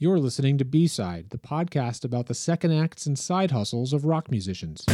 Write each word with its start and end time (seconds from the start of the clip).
You're 0.00 0.20
listening 0.20 0.58
to 0.58 0.64
B 0.64 0.86
Side, 0.86 1.30
the 1.30 1.38
podcast 1.38 2.04
about 2.04 2.26
the 2.26 2.34
second 2.34 2.70
acts 2.70 3.04
and 3.06 3.18
side 3.18 3.50
hustles 3.50 3.92
of 3.92 4.04
rock 4.04 4.30
musicians. 4.30 4.84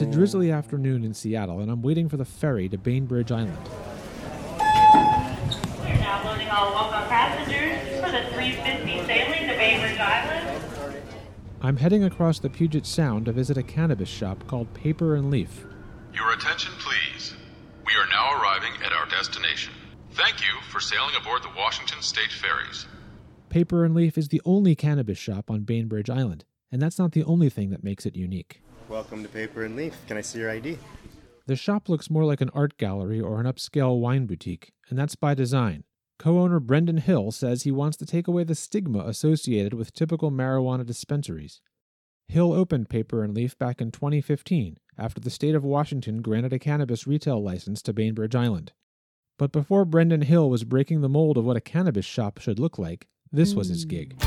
It's 0.00 0.06
a 0.06 0.08
oh. 0.08 0.12
drizzly 0.12 0.50
afternoon 0.50 1.04
in 1.04 1.12
Seattle, 1.12 1.60
and 1.60 1.70
I'm 1.70 1.82
waiting 1.82 2.08
for 2.08 2.16
the 2.16 2.24
ferry 2.24 2.70
to 2.70 2.78
Bainbridge 2.78 3.30
Island. 3.30 3.68
We're 5.78 5.94
now 5.98 6.24
loading 6.24 6.48
all 6.48 6.72
walk-on 6.72 7.06
passengers 7.06 8.00
for 8.02 8.10
the 8.10 8.24
350 8.32 9.04
sailing 9.04 9.46
to 9.46 9.54
Bainbridge 9.58 10.00
Island. 10.00 10.62
I'm 11.60 11.76
heading 11.76 12.04
across 12.04 12.38
the 12.38 12.48
Puget 12.48 12.86
Sound 12.86 13.26
to 13.26 13.32
visit 13.32 13.58
a 13.58 13.62
cannabis 13.62 14.08
shop 14.08 14.46
called 14.46 14.72
Paper 14.72 15.16
and 15.16 15.30
Leaf. 15.30 15.66
Your 16.14 16.32
attention, 16.32 16.72
please. 16.78 17.34
We 17.84 17.92
are 17.92 18.08
now 18.08 18.40
arriving 18.40 18.72
at 18.82 18.94
our 18.94 19.04
destination. 19.04 19.74
Thank 20.12 20.40
you 20.40 20.62
for 20.70 20.80
sailing 20.80 21.14
aboard 21.20 21.42
the 21.42 21.52
Washington 21.54 22.00
State 22.00 22.32
Ferries. 22.32 22.86
Paper 23.50 23.84
and 23.84 23.94
Leaf 23.94 24.16
is 24.16 24.28
the 24.28 24.40
only 24.46 24.74
cannabis 24.74 25.18
shop 25.18 25.50
on 25.50 25.64
Bainbridge 25.64 26.08
Island, 26.08 26.46
and 26.72 26.80
that's 26.80 26.98
not 26.98 27.12
the 27.12 27.24
only 27.24 27.50
thing 27.50 27.68
that 27.68 27.84
makes 27.84 28.06
it 28.06 28.16
unique. 28.16 28.62
Welcome 28.90 29.22
to 29.22 29.28
Paper 29.28 29.62
and 29.62 29.76
Leaf. 29.76 29.94
Can 30.08 30.16
I 30.16 30.20
see 30.20 30.40
your 30.40 30.50
ID? 30.50 30.76
The 31.46 31.54
shop 31.54 31.88
looks 31.88 32.10
more 32.10 32.24
like 32.24 32.40
an 32.40 32.50
art 32.52 32.76
gallery 32.76 33.20
or 33.20 33.38
an 33.38 33.46
upscale 33.46 34.00
wine 34.00 34.26
boutique, 34.26 34.72
and 34.88 34.98
that's 34.98 35.14
by 35.14 35.32
design. 35.32 35.84
Co 36.18 36.40
owner 36.40 36.58
Brendan 36.58 36.96
Hill 36.96 37.30
says 37.30 37.62
he 37.62 37.70
wants 37.70 37.96
to 37.98 38.04
take 38.04 38.26
away 38.26 38.42
the 38.42 38.56
stigma 38.56 39.06
associated 39.06 39.74
with 39.74 39.92
typical 39.92 40.32
marijuana 40.32 40.84
dispensaries. 40.84 41.60
Hill 42.26 42.52
opened 42.52 42.88
Paper 42.88 43.22
and 43.22 43.32
Leaf 43.32 43.56
back 43.56 43.80
in 43.80 43.92
2015 43.92 44.78
after 44.98 45.20
the 45.20 45.30
state 45.30 45.54
of 45.54 45.62
Washington 45.62 46.20
granted 46.20 46.52
a 46.52 46.58
cannabis 46.58 47.06
retail 47.06 47.40
license 47.40 47.82
to 47.82 47.92
Bainbridge 47.92 48.34
Island. 48.34 48.72
But 49.38 49.52
before 49.52 49.84
Brendan 49.84 50.22
Hill 50.22 50.50
was 50.50 50.64
breaking 50.64 51.00
the 51.00 51.08
mold 51.08 51.38
of 51.38 51.44
what 51.44 51.56
a 51.56 51.60
cannabis 51.60 52.06
shop 52.06 52.40
should 52.40 52.58
look 52.58 52.76
like, 52.76 53.06
this 53.30 53.54
was 53.54 53.68
his 53.68 53.84
gig. 53.84 54.20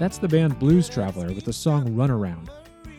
That's 0.00 0.16
the 0.16 0.28
band 0.28 0.58
Blues 0.58 0.88
Traveler 0.88 1.26
with 1.26 1.44
the 1.44 1.52
song 1.52 1.90
Runaround. 1.90 2.48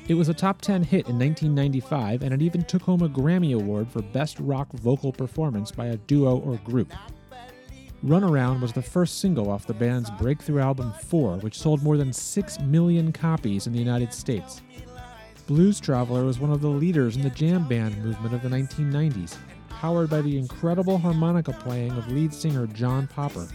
It 0.08 0.14
was 0.14 0.30
a 0.30 0.36
top 0.36 0.62
10 0.62 0.84
hit 0.84 1.10
in 1.10 1.18
1995, 1.18 2.22
and 2.22 2.32
it 2.32 2.44
even 2.44 2.64
took 2.64 2.84
home 2.84 3.02
a 3.02 3.10
Grammy 3.10 3.56
Award 3.56 3.90
for 3.90 4.04
Best 4.04 4.40
Rock 4.40 4.72
Vocal 4.74 5.12
Performance 5.12 5.72
by 5.72 5.88
a 5.88 5.98
duo 5.98 6.38
or 6.42 6.58
group. 6.58 6.94
Runaround 8.06 8.62
was 8.62 8.72
the 8.72 8.84
first 8.84 9.20
single 9.20 9.50
off 9.50 9.66
the 9.66 9.74
band's 9.74 10.12
breakthrough 10.12 10.62
album 10.62 10.94
4, 11.08 11.38
which 11.38 11.58
sold 11.58 11.82
more 11.82 11.98
than 11.98 12.14
6 12.14 12.60
million 12.60 13.12
copies 13.12 13.66
in 13.66 13.74
the 13.74 13.80
United 13.80 14.14
States. 14.14 14.62
Blues 15.48 15.80
Traveler 15.80 16.24
was 16.24 16.38
one 16.38 16.52
of 16.52 16.62
the 16.62 16.70
leaders 16.70 17.16
in 17.16 17.24
the 17.24 17.32
jam 17.32 17.68
band 17.68 17.98
movement 18.06 18.36
of 18.36 18.44
the 18.44 18.50
1990s, 18.50 19.38
powered 19.70 20.12
by 20.12 20.22
the 20.22 20.38
incredible 20.38 21.00
harmonica 21.00 21.52
playing 21.52 21.94
of 21.94 22.12
lead 22.12 22.31
singer 22.31 22.68
John 22.68 23.08
Popper. 23.08 23.48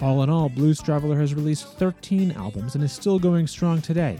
All 0.00 0.22
in 0.22 0.30
all, 0.30 0.48
Blues 0.48 0.80
Traveler 0.80 1.18
has 1.18 1.34
released 1.34 1.66
13 1.78 2.32
albums 2.32 2.74
and 2.74 2.82
is 2.82 2.92
still 2.92 3.18
going 3.18 3.46
strong 3.46 3.80
today. 3.80 4.18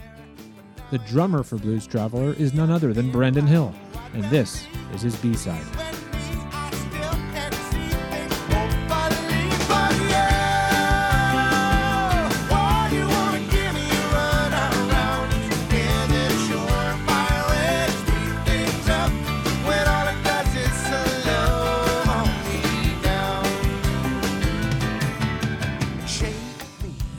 The 0.91 0.99
drummer 0.99 1.43
for 1.43 1.57
Blues 1.57 1.87
Traveler 1.87 2.33
is 2.33 2.53
none 2.53 2.69
other 2.69 2.93
than 2.93 3.11
Brendan 3.11 3.47
Hill, 3.47 3.73
and 4.13 4.23
this 4.25 4.65
is 4.93 5.01
his 5.01 5.15
B 5.17 5.33
side. 5.33 5.65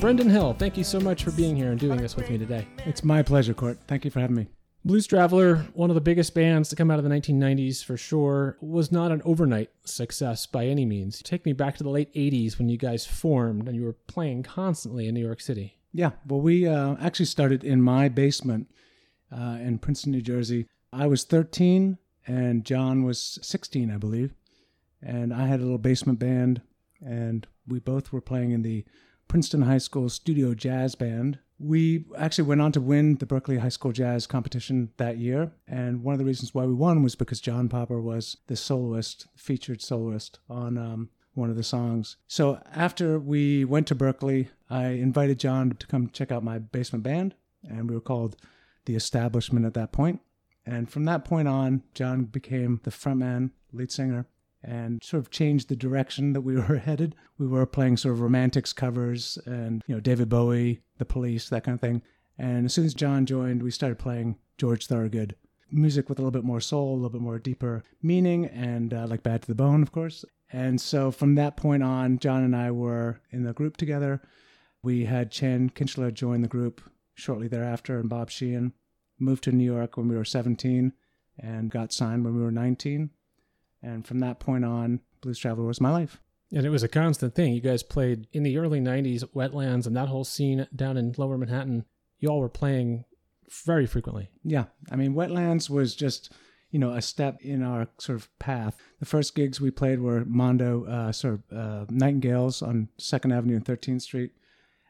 Brendan 0.05 0.29
Hill, 0.29 0.53
thank 0.59 0.77
you 0.77 0.85
so 0.85 1.01
much 1.01 1.25
for 1.25 1.31
being 1.31 1.57
here 1.57 1.71
and 1.71 1.81
doing 1.81 1.97
this 1.97 2.15
with 2.15 2.29
me 2.29 2.37
today. 2.37 2.67
It's 2.85 3.03
my 3.03 3.23
pleasure, 3.23 3.55
Court. 3.55 3.79
Thank 3.89 4.05
you 4.05 4.11
for 4.11 4.21
having 4.21 4.37
me. 4.37 4.49
Blues 4.85 5.07
Traveler, 5.07 5.65
one 5.73 5.89
of 5.89 5.95
the 5.95 6.03
biggest 6.03 6.35
bands 6.35 6.69
to 6.69 6.77
come 6.77 6.91
out 6.91 6.99
of 6.99 7.05
the 7.05 7.11
1990s 7.11 7.83
for 7.83 7.97
sure, 7.97 8.59
was 8.61 8.93
not 8.93 9.13
an 9.13 9.23
overnight 9.25 9.71
success 9.87 10.45
by 10.45 10.67
any 10.67 10.85
means. 10.85 11.23
Take 11.23 11.47
me 11.47 11.55
back 11.55 11.79
to 11.79 11.83
the 11.83 11.89
late 11.89 12.13
80s 12.13 12.59
when 12.59 12.69
you 12.69 12.77
guys 12.77 13.07
formed 13.07 13.67
and 13.67 13.75
you 13.75 13.83
were 13.83 13.95
playing 13.95 14.43
constantly 14.43 15.09
in 15.09 15.15
New 15.15 15.25
York 15.25 15.41
City. 15.41 15.79
Yeah, 15.95 16.11
well, 16.29 16.43
we 16.43 16.69
uh, 16.69 16.97
actually 17.01 17.25
started 17.25 17.65
in 17.65 17.81
my 17.81 18.11
basement 18.11 18.69
uh, 19.33 19.57
in 19.59 19.79
Princeton, 19.79 20.13
New 20.13 20.21
Jersey. 20.21 20.69
I 20.93 21.07
was 21.07 21.25
13 21.25 21.97
and 22.27 22.63
John 22.67 23.05
was 23.05 23.39
16, 23.41 23.91
I 23.91 23.97
believe. 23.97 24.35
And 25.01 25.33
I 25.33 25.47
had 25.47 25.61
a 25.61 25.63
little 25.63 25.79
basement 25.79 26.19
band, 26.19 26.61
and 27.01 27.47
we 27.67 27.79
both 27.79 28.13
were 28.13 28.21
playing 28.21 28.51
in 28.51 28.61
the 28.61 28.85
Princeton 29.35 29.63
High 29.63 29.79
School 29.79 30.09
Studio 30.09 30.55
Jazz 30.55 30.95
Band. 30.95 31.41
We 31.59 32.05
actually 32.17 32.45
went 32.45 32.61
on 32.61 32.71
to 32.71 32.81
win 32.81 33.17
the 33.17 33.27
Berklee 33.27 33.59
High 33.59 33.69
School 33.69 33.91
Jazz 33.91 34.29
competition 34.29 34.93
that 34.97 35.19
year. 35.19 35.51
And 35.67 36.05
one 36.05 36.13
of 36.13 36.21
the 36.21 36.25
reasons 36.25 36.55
why 36.55 36.65
we 36.67 36.73
won 36.73 37.03
was 37.03 37.17
because 37.17 37.41
John 37.41 37.69
Popper 37.69 38.01
was 38.01 38.37
the 38.47 38.55
soloist, 38.55 39.27
featured 39.35 39.83
soloist 39.83 40.39
on 40.49 40.79
um, 40.79 41.09
one 41.33 41.51
of 41.51 41.57
the 41.57 41.65
songs. 41.65 42.17
So 42.29 42.63
after 42.77 43.19
we 43.19 43.65
went 43.65 43.89
to 43.89 43.97
Berklee, 43.97 44.51
I 44.71 44.91
invited 44.91 45.41
John 45.41 45.73
to 45.81 45.87
come 45.89 46.11
check 46.11 46.31
out 46.31 46.45
my 46.45 46.61
basement 46.61 47.03
band, 47.03 47.35
and 47.69 47.89
we 47.89 47.97
were 47.97 48.01
called 48.01 48.37
The 48.85 48.95
Establishment 48.95 49.67
at 49.67 49.75
that 49.75 49.91
point. 49.91 50.21
And 50.65 50.89
from 50.89 51.07
that 51.07 51.25
point 51.25 51.49
on, 51.49 51.83
John 51.93 52.27
became 52.27 52.83
the 52.85 52.93
frontman, 52.93 53.51
lead 53.73 53.91
singer, 53.91 54.29
and 54.65 55.03
sort 55.03 55.23
of 55.23 55.31
changed 55.31 55.69
the 55.69 55.77
direction 55.77 56.33
that 56.33 56.41
we 56.41 56.57
were 56.69 56.79
headed. 56.79 57.15
We 57.39 57.47
were 57.47 57.67
playing 57.67 57.99
sort 57.99 58.15
of 58.15 58.21
romantics 58.21 58.73
covers 58.73 59.39
and, 59.47 59.83
you 59.87 59.95
know, 59.95 60.01
David 60.01 60.29
Bowie, 60.29 60.81
The 60.99 61.05
Police, 61.05 61.49
that 61.51 61.65
kind 61.65 61.75
of 61.75 61.81
thing. 61.81 62.03
And 62.39 62.67
as 62.67 62.75
soon 62.75 62.85
as 62.85 62.95
John 62.95 63.27
joined, 63.27 63.63
we 63.63 63.71
started 63.71 63.99
playing 63.99 64.37
George 64.59 64.87
Thorogood. 64.87 65.37
Music 65.71 66.09
with 66.09 66.19
a 66.19 66.23
little 66.23 66.31
bit 66.31 66.45
more 66.45 66.61
soul, 66.61 66.93
a 66.93 66.97
little 66.97 67.11
bit 67.11 67.21
more 67.21 67.39
deeper 67.39 67.83
meaning, 68.03 68.47
and 68.47 68.95
uh, 68.95 69.07
like 69.09 69.23
Bad 69.23 69.43
to 69.43 69.49
the 69.49 69.55
Bone, 69.55 69.83
of 69.83 69.93
course. 69.93 70.25
And 70.53 70.81
so 70.81 71.11
from 71.11 71.35
that 71.35 71.57
point 71.57 71.83
on, 71.83 72.19
John 72.19 72.45
and 72.45 72.55
I 72.55 72.71
were 72.71 73.21
in 73.31 73.43
the 73.45 73.53
group 73.53 73.77
together. 73.77 74.23
We 74.83 75.07
had 75.07 75.33
Chan 75.33 75.71
Kinchla 75.71 76.13
join 76.15 76.43
the 76.43 76.49
group 76.49 76.81
shortly 77.15 77.49
thereafter, 77.49 77.99
and 77.99 78.09
Bob 78.09 78.31
Sheehan 78.31 78.73
moved 79.19 79.45
to 79.45 79.53
New 79.53 79.65
York 79.65 79.97
when 79.97 80.09
we 80.09 80.17
were 80.17 80.25
17 80.25 80.93
and 81.39 81.71
got 81.71 81.93
signed 81.93 82.25
when 82.25 82.37
we 82.37 82.43
were 82.43 82.53
19. 82.53 83.11
And 83.85 84.07
from 84.07 84.21
that 84.21 84.41
point 84.41 84.65
on, 84.65 85.01
Blues 85.21 85.39
Traveler 85.39 85.67
was 85.67 85.81
my 85.81 85.91
life. 85.91 86.21
And 86.51 86.65
it 86.65 86.71
was 86.71 86.83
a 86.83 86.89
constant 86.89 87.35
thing. 87.35 87.53
You 87.53 87.61
guys 87.61 87.83
played 87.83 88.27
in 88.33 88.43
the 88.43 88.57
early 88.59 88.81
90s, 88.81 89.25
Wetlands, 89.35 89.87
and 89.87 89.97
that 89.97 90.09
whole 90.09 90.25
scene 90.25 90.67
down 90.75 90.97
in 90.97 91.15
lower 91.19 91.37
Manhattan. 91.37 91.85
You 92.19 92.29
all 92.29 92.41
were 92.41 92.49
playing 92.49 93.05
very 93.65 93.87
frequently. 93.87 94.31
Yeah, 94.43 94.65
I 94.91 94.97
mean, 94.97 95.15
Wetlands 95.15 95.69
was 95.69 95.95
just, 95.95 96.33
you 96.71 96.79
know, 96.79 96.93
a 96.93 97.03
step 97.03 97.41
in 97.43 97.63
our 97.63 97.89
sort 97.99 98.19
of 98.19 98.39
path. 98.39 98.77
The 99.01 99.07
first 99.07 99.35
gigs 99.35 99.61
we 99.61 99.71
played 99.71 100.01
were 100.01 100.25
Mondo, 100.25 100.85
uh, 100.87 101.13
sort 101.13 101.35
of 101.35 101.57
uh, 101.57 101.87
Nightingales 101.91 102.63
on 102.63 102.89
Second 102.99 103.33
Avenue 103.33 103.57
and 103.57 103.65
13th 103.65 104.03
Street, 104.03 104.33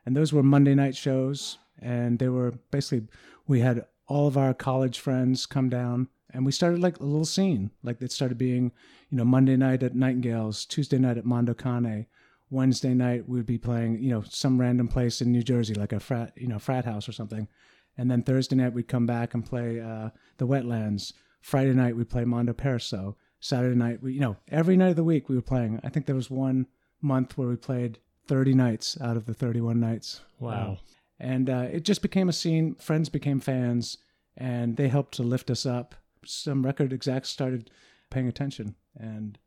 and 0.06 0.17
those 0.17 0.32
were 0.32 0.43
Monday 0.43 0.75
night 0.75 0.97
shows. 0.97 1.58
And 1.81 2.20
they 2.20 2.29
were 2.29 2.52
basically 2.70 3.08
we 3.47 3.61
had 3.61 3.85
all 4.06 4.29
of 4.29 4.37
our 4.37 4.55
college 4.55 5.00
friends 5.00 5.44
come 5.44 5.69
down, 5.69 6.08
and 6.35 6.45
we 6.45 6.53
started 6.53 6.81
like 6.81 6.99
a 6.99 7.05
little 7.05 7.25
scene. 7.25 7.71
Like 7.83 8.03
it 8.03 8.13
started 8.13 8.37
being, 8.37 8.73
you 9.09 9.17
know, 9.17 9.25
Monday 9.25 9.57
night 9.57 9.83
at 9.83 9.95
Nightingales, 9.95 10.67
Tuesday 10.67 10.99
night 10.99 11.17
at 11.17 11.25
Mondo 11.25 11.55
Cane. 11.55 12.07
Wednesday 12.51 12.93
night 12.93 13.29
we'd 13.29 13.47
be 13.47 13.57
playing, 13.57 14.03
you 14.03 14.11
know, 14.11 14.23
some 14.29 14.61
random 14.61 14.89
place 14.89 15.23
in 15.23 15.33
New 15.33 15.43
Jersey, 15.43 15.75
like 15.75 15.93
a 15.93 16.01
frat, 16.01 16.33
you 16.37 16.49
know, 16.49 16.59
frat 16.59 16.85
house 16.85 17.09
or 17.09 17.13
something. 17.13 17.49
And 17.97 18.11
then 18.11 18.23
Thursday 18.23 18.57
night 18.57 18.75
we'd 18.75 18.89
come 18.89 19.07
back 19.07 19.33
and 19.33 19.47
play 19.47 19.81
uh, 19.81 20.11
the 20.39 20.47
Wetlands. 20.47 21.13
Friday 21.41 21.73
night 21.73 21.97
we'd 21.97 22.11
play 22.11 22.25
Mondo 22.25 22.53
Perso. 22.53 23.17
Saturday 23.41 23.77
night, 23.77 24.03
we, 24.03 24.15
you 24.15 24.21
know, 24.21 24.37
every 24.49 24.77
night 24.77 24.91
of 24.91 24.97
the 24.97 25.05
week 25.05 25.29
we 25.29 25.37
were 25.37 25.43
playing. 25.43 25.79
I 25.85 25.89
think 25.91 26.07
there 26.07 26.15
was 26.15 26.31
one 26.31 26.67
month 27.01 27.37
where 27.37 27.47
we 27.47 27.57
played 27.57 27.99
30 28.27 28.55
nights 28.55 28.99
out 29.01 29.17
of 29.17 29.27
the 29.27 29.35
31 29.35 29.79
nights. 29.79 30.23
Wow. 30.41 30.79
And 31.21 31.49
uh, 31.51 31.69
it 31.71 31.85
just 31.85 32.03
became 32.03 32.29
a 32.29 32.33
scene. 32.33 32.75
Friends 32.77 33.09
became 33.09 33.41
fans, 33.41 33.99
and 34.37 34.77
they 34.77 34.89
helped 34.89 35.15
to 35.17 35.23
lift 35.23 35.51
us 35.51 35.67
up. 35.67 35.95
Some 36.26 36.65
record 36.65 36.93
execs 36.93 37.29
started 37.29 37.71
paying 38.11 38.29
attention, 38.29 38.75
and 38.97 39.38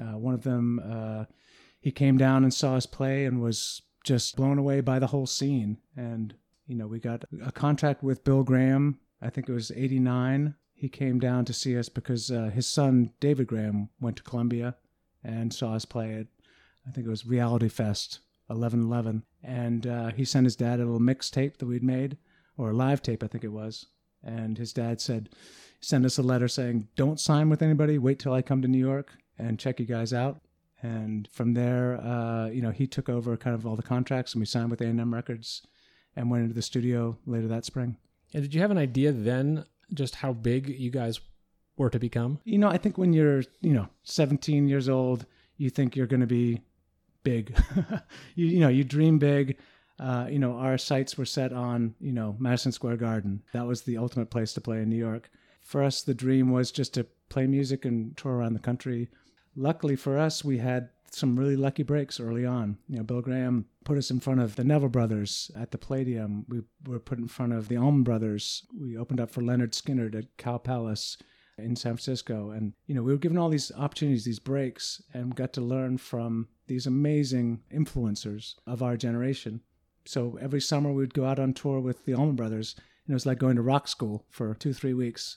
uh, 0.00 0.18
one 0.18 0.34
of 0.34 0.42
them, 0.42 0.80
uh, 0.84 1.24
he 1.80 1.90
came 1.90 2.16
down 2.18 2.44
and 2.44 2.52
saw 2.52 2.76
us 2.76 2.86
play 2.86 3.24
and 3.24 3.40
was 3.40 3.82
just 4.04 4.36
blown 4.36 4.58
away 4.58 4.80
by 4.80 4.98
the 4.98 5.08
whole 5.08 5.26
scene. 5.26 5.78
And 5.96 6.34
you 6.66 6.76
know, 6.76 6.86
we 6.86 7.00
got 7.00 7.24
a 7.44 7.52
contract 7.52 8.02
with 8.02 8.24
Bill 8.24 8.42
Graham. 8.42 8.98
I 9.20 9.30
think 9.30 9.48
it 9.48 9.52
was 9.52 9.70
'89. 9.72 10.54
He 10.74 10.88
came 10.88 11.18
down 11.18 11.44
to 11.44 11.52
see 11.52 11.76
us 11.76 11.88
because 11.88 12.30
uh, 12.30 12.50
his 12.54 12.66
son 12.66 13.12
David 13.20 13.46
Graham 13.46 13.90
went 14.00 14.16
to 14.16 14.22
Columbia 14.22 14.76
and 15.22 15.52
saw 15.52 15.74
us 15.74 15.84
play 15.84 16.14
at 16.14 16.26
I 16.86 16.90
think 16.90 17.06
it 17.06 17.10
was 17.10 17.26
Reality 17.26 17.68
Fest 17.68 18.20
1111, 18.46 19.22
and 19.42 19.86
uh, 19.86 20.08
he 20.08 20.24
sent 20.24 20.46
his 20.46 20.56
dad 20.56 20.80
a 20.80 20.84
little 20.84 20.98
mixtape 20.98 21.58
that 21.58 21.66
we'd 21.66 21.84
made 21.84 22.16
or 22.56 22.70
a 22.70 22.76
live 22.76 23.02
tape, 23.02 23.22
I 23.22 23.26
think 23.26 23.44
it 23.44 23.52
was. 23.52 23.86
And 24.22 24.58
his 24.58 24.72
dad 24.72 25.00
said, 25.00 25.30
send 25.80 26.04
us 26.04 26.18
a 26.18 26.22
letter 26.22 26.48
saying, 26.48 26.88
don't 26.96 27.18
sign 27.18 27.48
with 27.48 27.62
anybody. 27.62 27.98
Wait 27.98 28.18
till 28.18 28.32
I 28.32 28.42
come 28.42 28.62
to 28.62 28.68
New 28.68 28.78
York 28.78 29.12
and 29.38 29.58
check 29.58 29.80
you 29.80 29.86
guys 29.86 30.12
out. 30.12 30.40
And 30.82 31.28
from 31.32 31.54
there, 31.54 32.00
uh, 32.00 32.48
you 32.48 32.62
know, 32.62 32.70
he 32.70 32.86
took 32.86 33.08
over 33.08 33.36
kind 33.36 33.54
of 33.54 33.66
all 33.66 33.76
the 33.76 33.82
contracts, 33.82 34.32
and 34.32 34.40
we 34.40 34.46
signed 34.46 34.70
with 34.70 34.80
A&M 34.80 35.12
Records 35.12 35.62
and 36.16 36.30
went 36.30 36.42
into 36.42 36.54
the 36.54 36.62
studio 36.62 37.18
later 37.26 37.48
that 37.48 37.64
spring. 37.64 37.96
And 38.32 38.42
did 38.42 38.54
you 38.54 38.60
have 38.60 38.70
an 38.70 38.78
idea 38.78 39.12
then 39.12 39.64
just 39.92 40.16
how 40.16 40.32
big 40.32 40.68
you 40.68 40.90
guys 40.90 41.20
were 41.76 41.90
to 41.90 41.98
become? 41.98 42.40
You 42.44 42.58
know, 42.58 42.68
I 42.68 42.78
think 42.78 42.96
when 42.96 43.12
you're, 43.12 43.42
you 43.60 43.72
know, 43.72 43.88
17 44.04 44.68
years 44.68 44.88
old, 44.88 45.26
you 45.56 45.70
think 45.70 45.96
you're 45.96 46.06
going 46.06 46.20
to 46.20 46.26
be 46.26 46.62
big. 47.22 47.54
you, 48.34 48.46
you 48.46 48.60
know, 48.60 48.68
you 48.68 48.84
dream 48.84 49.18
big. 49.18 49.58
Uh, 49.98 50.26
you 50.30 50.38
know, 50.38 50.56
our 50.56 50.78
sights 50.78 51.18
were 51.18 51.26
set 51.26 51.52
on, 51.52 51.94
you 52.00 52.12
know, 52.12 52.34
Madison 52.38 52.72
Square 52.72 52.96
Garden. 52.96 53.42
That 53.52 53.66
was 53.66 53.82
the 53.82 53.98
ultimate 53.98 54.30
place 54.30 54.54
to 54.54 54.60
play 54.60 54.78
in 54.78 54.88
New 54.88 54.96
York. 54.96 55.30
For 55.70 55.84
us, 55.84 56.02
the 56.02 56.14
dream 56.14 56.50
was 56.50 56.72
just 56.72 56.94
to 56.94 57.06
play 57.28 57.46
music 57.46 57.84
and 57.84 58.16
tour 58.16 58.32
around 58.32 58.54
the 58.54 58.58
country. 58.58 59.08
Luckily 59.54 59.94
for 59.94 60.18
us, 60.18 60.44
we 60.44 60.58
had 60.58 60.88
some 61.12 61.38
really 61.38 61.54
lucky 61.54 61.84
breaks 61.84 62.18
early 62.18 62.44
on. 62.44 62.76
You 62.88 62.96
know, 62.96 63.04
Bill 63.04 63.20
Graham 63.20 63.66
put 63.84 63.96
us 63.96 64.10
in 64.10 64.18
front 64.18 64.40
of 64.40 64.56
the 64.56 64.64
Neville 64.64 64.88
Brothers 64.88 65.48
at 65.54 65.70
the 65.70 65.78
Palladium. 65.78 66.44
We 66.48 66.62
were 66.88 66.98
put 66.98 67.20
in 67.20 67.28
front 67.28 67.52
of 67.52 67.68
the 67.68 67.76
Allman 67.76 68.02
Brothers. 68.02 68.66
We 68.76 68.96
opened 68.96 69.20
up 69.20 69.30
for 69.30 69.42
Lynyrd 69.42 69.70
Skynyrd 69.70 70.16
at 70.16 70.36
Cow 70.38 70.58
Palace 70.58 71.16
in 71.56 71.76
San 71.76 71.92
Francisco. 71.92 72.50
And, 72.50 72.72
you 72.88 72.96
know, 72.96 73.04
we 73.04 73.12
were 73.12 73.18
given 73.18 73.38
all 73.38 73.48
these 73.48 73.70
opportunities, 73.76 74.24
these 74.24 74.40
breaks, 74.40 75.00
and 75.14 75.36
got 75.36 75.52
to 75.52 75.60
learn 75.60 75.98
from 75.98 76.48
these 76.66 76.88
amazing 76.88 77.60
influencers 77.72 78.56
of 78.66 78.82
our 78.82 78.96
generation. 78.96 79.60
So 80.04 80.36
every 80.42 80.62
summer 80.62 80.90
we'd 80.90 81.14
go 81.14 81.26
out 81.26 81.38
on 81.38 81.54
tour 81.54 81.78
with 81.78 82.06
the 82.06 82.14
Allman 82.14 82.34
Brothers, 82.34 82.74
and 83.06 83.12
it 83.12 83.14
was 83.14 83.24
like 83.24 83.38
going 83.38 83.54
to 83.54 83.62
rock 83.62 83.86
school 83.86 84.24
for 84.30 84.52
two, 84.54 84.72
three 84.72 84.94
weeks. 84.94 85.36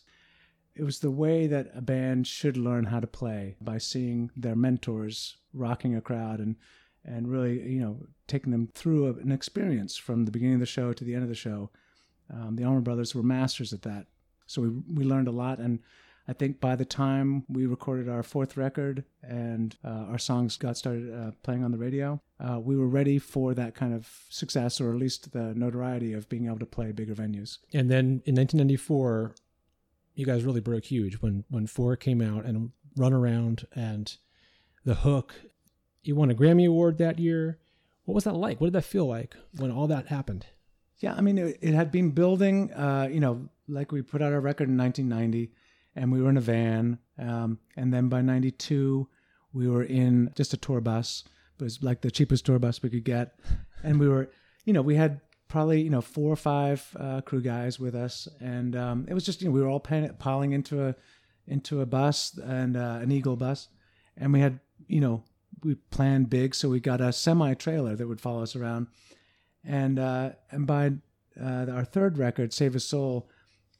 It 0.76 0.84
was 0.84 1.00
the 1.00 1.12
way 1.12 1.48
that 1.48 1.72
a 1.76 1.82
band 1.82 2.28
should 2.28 2.58
learn 2.58 2.86
how 2.86 3.00
to 3.00 3.08
play 3.08 3.56
by 3.62 3.78
seeing 3.78 4.32
their 4.36 4.56
mentors 4.56 5.38
rocking 5.54 5.96
a 5.96 6.02
crowd 6.02 6.40
and 6.40 6.56
and 7.06 7.30
really, 7.30 7.62
you 7.62 7.82
know, 7.82 7.98
taking 8.28 8.52
them 8.52 8.70
through 8.74 9.20
an 9.20 9.32
experience 9.32 9.98
from 9.98 10.24
the 10.24 10.32
beginning 10.32 10.56
of 10.56 10.60
the 10.62 10.66
show 10.66 10.94
to 10.94 11.04
the 11.04 11.14
end 11.14 11.24
of 11.24 11.30
the 11.30 11.36
show. 11.36 11.70
Um, 12.34 12.56
the 12.56 12.64
Allman 12.64 12.84
Brothers 12.84 13.14
were 13.14 13.24
masters 13.24 13.74
at 13.74 13.82
that. 13.82 14.08
So 14.46 14.62
we, 14.62 14.70
we 14.70 15.04
learned 15.04 15.28
a 15.28 15.32
lot. 15.32 15.60
And 15.60 15.80
I 16.28 16.34
think 16.34 16.62
by 16.62 16.76
the 16.76 16.86
time 16.86 17.44
we 17.50 17.66
recorded 17.66 18.08
our 18.08 18.24
fourth 18.24 18.56
record 18.56 19.04
and 19.22 19.76
uh, 19.84 20.06
our 20.10 20.18
songs 20.18 20.56
got 20.56 20.78
started 20.78 21.14
uh, 21.14 21.32
playing 21.44 21.64
on 21.64 21.72
the 21.72 21.78
radio, 21.78 22.22
uh, 22.40 22.60
we 22.60 22.78
were 22.78 22.88
ready 22.88 23.20
for 23.20 23.54
that 23.54 23.76
kind 23.76 23.94
of 23.94 24.10
success, 24.30 24.80
or 24.80 24.92
at 24.92 24.98
least 24.98 25.34
the 25.34 25.54
notoriety 25.56 26.14
of 26.14 26.30
being 26.30 26.46
able 26.46 26.60
to 26.60 26.66
play 26.66 26.92
bigger 26.94 27.16
venues. 27.16 27.58
And 27.74 27.92
then 27.92 28.22
in 28.26 28.36
1994, 28.36 29.36
you 30.16 30.26
guys 30.26 30.44
really 30.44 30.62
broke 30.62 30.86
huge 30.86 31.16
when 31.16 31.44
when 31.50 31.68
Four 31.68 31.96
came 31.96 32.22
out 32.22 32.46
and 32.46 32.72
Run 32.96 33.14
Around 33.14 33.68
and 33.76 34.16
The 34.86 34.96
Hook. 34.96 35.34
You 36.04 36.16
won 36.16 36.32
a 36.32 36.36
Grammy 36.36 36.68
Award 36.68 36.98
that 36.98 37.20
year. 37.20 37.60
What 38.06 38.16
was 38.16 38.26
that 38.26 38.36
like? 38.36 38.60
What 38.60 38.68
did 38.68 38.74
that 38.74 38.86
feel 38.86 39.06
like 39.06 39.36
when 39.58 39.72
all 39.72 39.88
that 39.88 40.08
happened? 40.08 40.46
Yeah, 41.00 41.16
I 41.18 41.22
mean, 41.22 41.38
it, 41.38 41.58
it 41.62 41.74
had 41.74 41.92
been 41.92 42.12
building. 42.12 42.72
Uh, 42.74 43.10
you 43.12 43.20
know, 43.20 43.50
like 43.68 43.92
we 43.92 44.02
put 44.02 44.22
out 44.22 44.34
our 44.34 44.42
record 44.42 44.70
in 44.70 44.78
1990, 44.78 45.52
and 45.96 46.12
we 46.12 46.22
were 46.22 46.30
in 46.30 46.38
a 46.38 46.42
van. 46.42 47.00
Um, 47.18 47.60
and 47.76 47.94
then 47.94 48.10
by 48.10 48.22
92, 48.22 49.08
we 49.54 49.68
were 49.68 49.84
in 49.84 50.32
just 50.36 50.54
a 50.54 50.58
tour 50.58 50.82
bus. 50.82 51.24
It 51.60 51.64
was 51.64 51.82
like 51.82 52.02
the 52.02 52.12
cheapest 52.12 52.46
tour 52.46 52.60
bus 52.60 52.82
we 52.82 52.90
could 52.90 53.06
get. 53.06 53.36
And 53.84 54.00
we 54.00 54.08
were, 54.08 54.30
you 54.66 54.74
know, 54.74 54.82
we 54.82 54.96
had 54.96 55.22
probably, 55.54 55.80
you 55.80 55.90
know, 55.92 56.02
four 56.02 56.34
or 56.34 56.36
five 56.36 56.84
uh, 57.00 57.22
crew 57.22 57.40
guys 57.40 57.80
with 57.80 57.94
us. 57.94 58.28
And 58.42 58.76
um, 58.76 59.06
it 59.08 59.14
was 59.14 59.24
just, 59.24 59.40
you 59.40 59.48
know, 59.48 59.54
we 59.54 59.62
were 59.62 59.68
all 59.68 59.80
pan- 59.80 60.16
piling 60.18 60.52
into 60.52 60.84
a 60.84 60.96
into 61.46 61.82
a 61.82 61.86
bus 61.86 62.36
and 62.44 62.76
uh, 62.76 62.98
an 63.04 63.12
Eagle 63.12 63.36
bus. 63.36 63.68
And 64.18 64.34
we 64.34 64.40
had, 64.40 64.60
you 64.88 65.00
know, 65.00 65.24
we 65.64 65.76
planned 65.76 66.32
big. 66.32 66.56
So 66.56 66.70
we 66.70 66.80
got 66.80 67.02
a 67.02 67.14
semi 67.14 67.54
trailer 67.54 67.96
that 67.96 68.08
would 68.08 68.20
follow 68.20 68.42
us 68.42 68.56
around. 68.56 68.88
And, 69.64 70.00
uh, 70.00 70.32
and 70.50 70.66
by 70.66 70.94
uh, 71.40 71.68
our 71.72 71.86
third 71.86 72.18
record, 72.18 72.52
Save 72.52 72.74
His 72.74 72.86
Soul, 72.86 73.30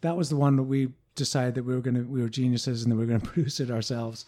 that 0.02 0.16
was 0.16 0.30
the 0.30 0.36
one 0.36 0.58
that 0.58 0.64
we 0.64 0.90
decided 1.16 1.56
that 1.56 1.64
we 1.64 1.76
were 1.76 1.82
to 1.82 2.04
we 2.04 2.22
were 2.22 2.30
geniuses 2.30 2.84
and 2.84 2.92
that 2.92 2.98
we 2.98 3.08
were 3.08 3.18
to 3.18 3.26
produce 3.32 3.60
it 3.60 3.72
ourselves. 3.72 4.26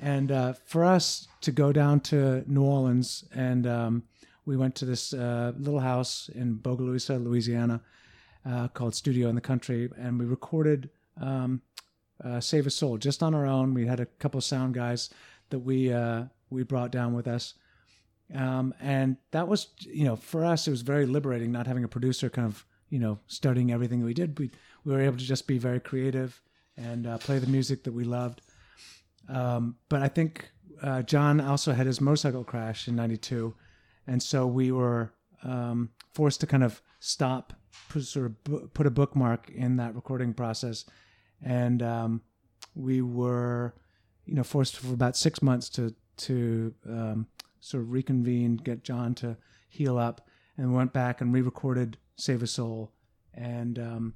And 0.00 0.30
uh, 0.30 0.52
for 0.64 0.84
us 0.84 1.26
to 1.40 1.50
go 1.50 1.72
down 1.72 1.98
to 2.02 2.44
New 2.46 2.62
Orleans, 2.62 3.24
and 3.34 3.66
um, 3.66 4.04
we 4.48 4.56
went 4.56 4.74
to 4.74 4.86
this 4.86 5.12
uh, 5.12 5.52
little 5.58 5.78
house 5.78 6.30
in 6.34 6.56
Bogalusa, 6.56 7.22
Louisiana, 7.22 7.82
uh, 8.48 8.66
called 8.68 8.94
Studio 8.94 9.28
in 9.28 9.34
the 9.34 9.42
Country, 9.42 9.90
and 9.98 10.18
we 10.18 10.24
recorded 10.24 10.88
um, 11.20 11.60
uh, 12.24 12.40
"Save 12.40 12.64
His 12.64 12.74
Soul" 12.74 12.96
just 12.96 13.22
on 13.22 13.34
our 13.34 13.44
own. 13.44 13.74
We 13.74 13.86
had 13.86 14.00
a 14.00 14.06
couple 14.06 14.38
of 14.38 14.44
sound 14.44 14.72
guys 14.72 15.10
that 15.50 15.58
we 15.58 15.92
uh, 15.92 16.24
we 16.48 16.62
brought 16.62 16.90
down 16.90 17.12
with 17.12 17.28
us, 17.28 17.54
um, 18.34 18.72
and 18.80 19.18
that 19.32 19.48
was 19.48 19.66
you 19.80 20.04
know 20.04 20.16
for 20.16 20.46
us 20.46 20.66
it 20.66 20.70
was 20.70 20.80
very 20.80 21.04
liberating 21.04 21.52
not 21.52 21.66
having 21.66 21.84
a 21.84 21.88
producer 21.88 22.30
kind 22.30 22.46
of 22.46 22.64
you 22.88 22.98
know 22.98 23.18
studying 23.26 23.70
everything 23.70 24.02
we 24.02 24.14
did. 24.14 24.38
We 24.38 24.50
we 24.82 24.94
were 24.94 25.02
able 25.02 25.18
to 25.18 25.24
just 25.24 25.46
be 25.46 25.58
very 25.58 25.78
creative 25.78 26.40
and 26.74 27.06
uh, 27.06 27.18
play 27.18 27.38
the 27.38 27.48
music 27.48 27.84
that 27.84 27.92
we 27.92 28.04
loved. 28.04 28.40
Um, 29.28 29.76
but 29.90 30.00
I 30.00 30.08
think 30.08 30.48
uh, 30.82 31.02
John 31.02 31.38
also 31.38 31.74
had 31.74 31.86
his 31.86 32.00
motorcycle 32.00 32.44
crash 32.44 32.88
in 32.88 32.96
'92, 32.96 33.54
and 34.08 34.22
so 34.22 34.46
we 34.46 34.72
were 34.72 35.12
um, 35.44 35.90
forced 36.12 36.40
to 36.40 36.46
kind 36.46 36.64
of 36.64 36.82
stop, 37.00 37.52
put, 37.88 38.04
sort 38.04 38.26
of 38.26 38.44
bu- 38.44 38.68
put 38.68 38.86
a 38.86 38.90
bookmark 38.90 39.50
in 39.50 39.76
that 39.76 39.94
recording 39.94 40.34
process, 40.34 40.84
and 41.42 41.82
um, 41.82 42.22
we 42.74 43.02
were, 43.02 43.74
you 44.24 44.34
know, 44.34 44.42
forced 44.42 44.76
for 44.76 44.92
about 44.92 45.16
six 45.16 45.42
months 45.42 45.68
to 45.70 45.94
to 46.16 46.74
um, 46.88 47.26
sort 47.60 47.82
of 47.82 47.92
reconvene, 47.92 48.56
get 48.56 48.82
John 48.82 49.14
to 49.16 49.36
heal 49.68 49.98
up, 49.98 50.28
and 50.56 50.70
we 50.70 50.76
went 50.76 50.92
back 50.92 51.20
and 51.20 51.32
re-recorded 51.32 51.98
"Save 52.16 52.40
His 52.40 52.50
Soul," 52.50 52.92
and 53.34 53.78
um, 53.78 54.14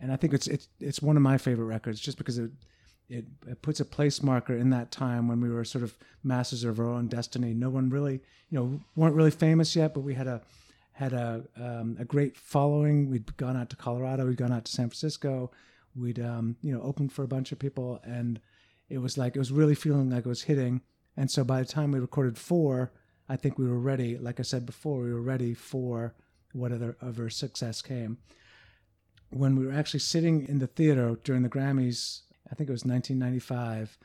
and 0.00 0.12
I 0.12 0.16
think 0.16 0.34
it's 0.34 0.48
it's 0.48 0.68
it's 0.80 1.00
one 1.00 1.16
of 1.16 1.22
my 1.22 1.38
favorite 1.38 1.66
records 1.66 2.00
just 2.00 2.18
because 2.18 2.38
it, 2.38 2.50
it 3.08 3.26
it 3.46 3.62
puts 3.62 3.80
a 3.80 3.84
place 3.84 4.22
marker 4.22 4.56
in 4.56 4.70
that 4.70 4.90
time 4.90 5.28
when 5.28 5.40
we 5.40 5.50
were 5.50 5.64
sort 5.64 5.84
of 5.84 5.96
masters 6.22 6.64
of 6.64 6.78
our 6.78 6.88
own 6.88 7.08
destiny. 7.08 7.54
No 7.54 7.70
one 7.70 7.90
really, 7.90 8.20
you 8.50 8.58
know, 8.58 8.80
weren't 8.96 9.14
really 9.14 9.30
famous 9.30 9.76
yet, 9.76 9.94
but 9.94 10.00
we 10.00 10.14
had 10.14 10.26
a 10.26 10.42
had 10.92 11.12
a 11.12 11.44
um, 11.56 11.96
a 11.98 12.04
great 12.04 12.36
following. 12.36 13.10
We'd 13.10 13.36
gone 13.36 13.56
out 13.56 13.70
to 13.70 13.76
Colorado, 13.76 14.26
we'd 14.26 14.36
gone 14.36 14.52
out 14.52 14.64
to 14.66 14.72
San 14.72 14.88
Francisco, 14.88 15.50
we'd 15.94 16.20
um, 16.20 16.56
you 16.62 16.74
know 16.74 16.82
opened 16.82 17.12
for 17.12 17.22
a 17.22 17.28
bunch 17.28 17.52
of 17.52 17.58
people, 17.58 18.00
and 18.04 18.40
it 18.88 18.98
was 18.98 19.18
like 19.18 19.36
it 19.36 19.38
was 19.38 19.52
really 19.52 19.74
feeling 19.74 20.10
like 20.10 20.26
it 20.26 20.28
was 20.28 20.42
hitting. 20.42 20.82
And 21.16 21.30
so 21.30 21.44
by 21.44 21.60
the 21.60 21.66
time 21.66 21.92
we 21.92 22.00
recorded 22.00 22.38
four, 22.38 22.92
I 23.28 23.36
think 23.36 23.58
we 23.58 23.68
were 23.68 23.78
ready. 23.78 24.16
Like 24.16 24.40
I 24.40 24.44
said 24.44 24.64
before, 24.64 25.02
we 25.02 25.12
were 25.12 25.20
ready 25.20 25.54
for 25.54 26.14
whatever 26.52 27.30
success 27.30 27.82
came 27.82 28.18
when 29.32 29.56
we 29.56 29.66
were 29.66 29.72
actually 29.72 30.00
sitting 30.00 30.46
in 30.46 30.58
the 30.58 30.66
theater 30.66 31.18
during 31.24 31.42
the 31.42 31.48
Grammys, 31.48 32.20
I 32.52 32.54
think 32.54 32.68
it 32.68 32.72
was 32.72 32.84
1995, 32.84 33.96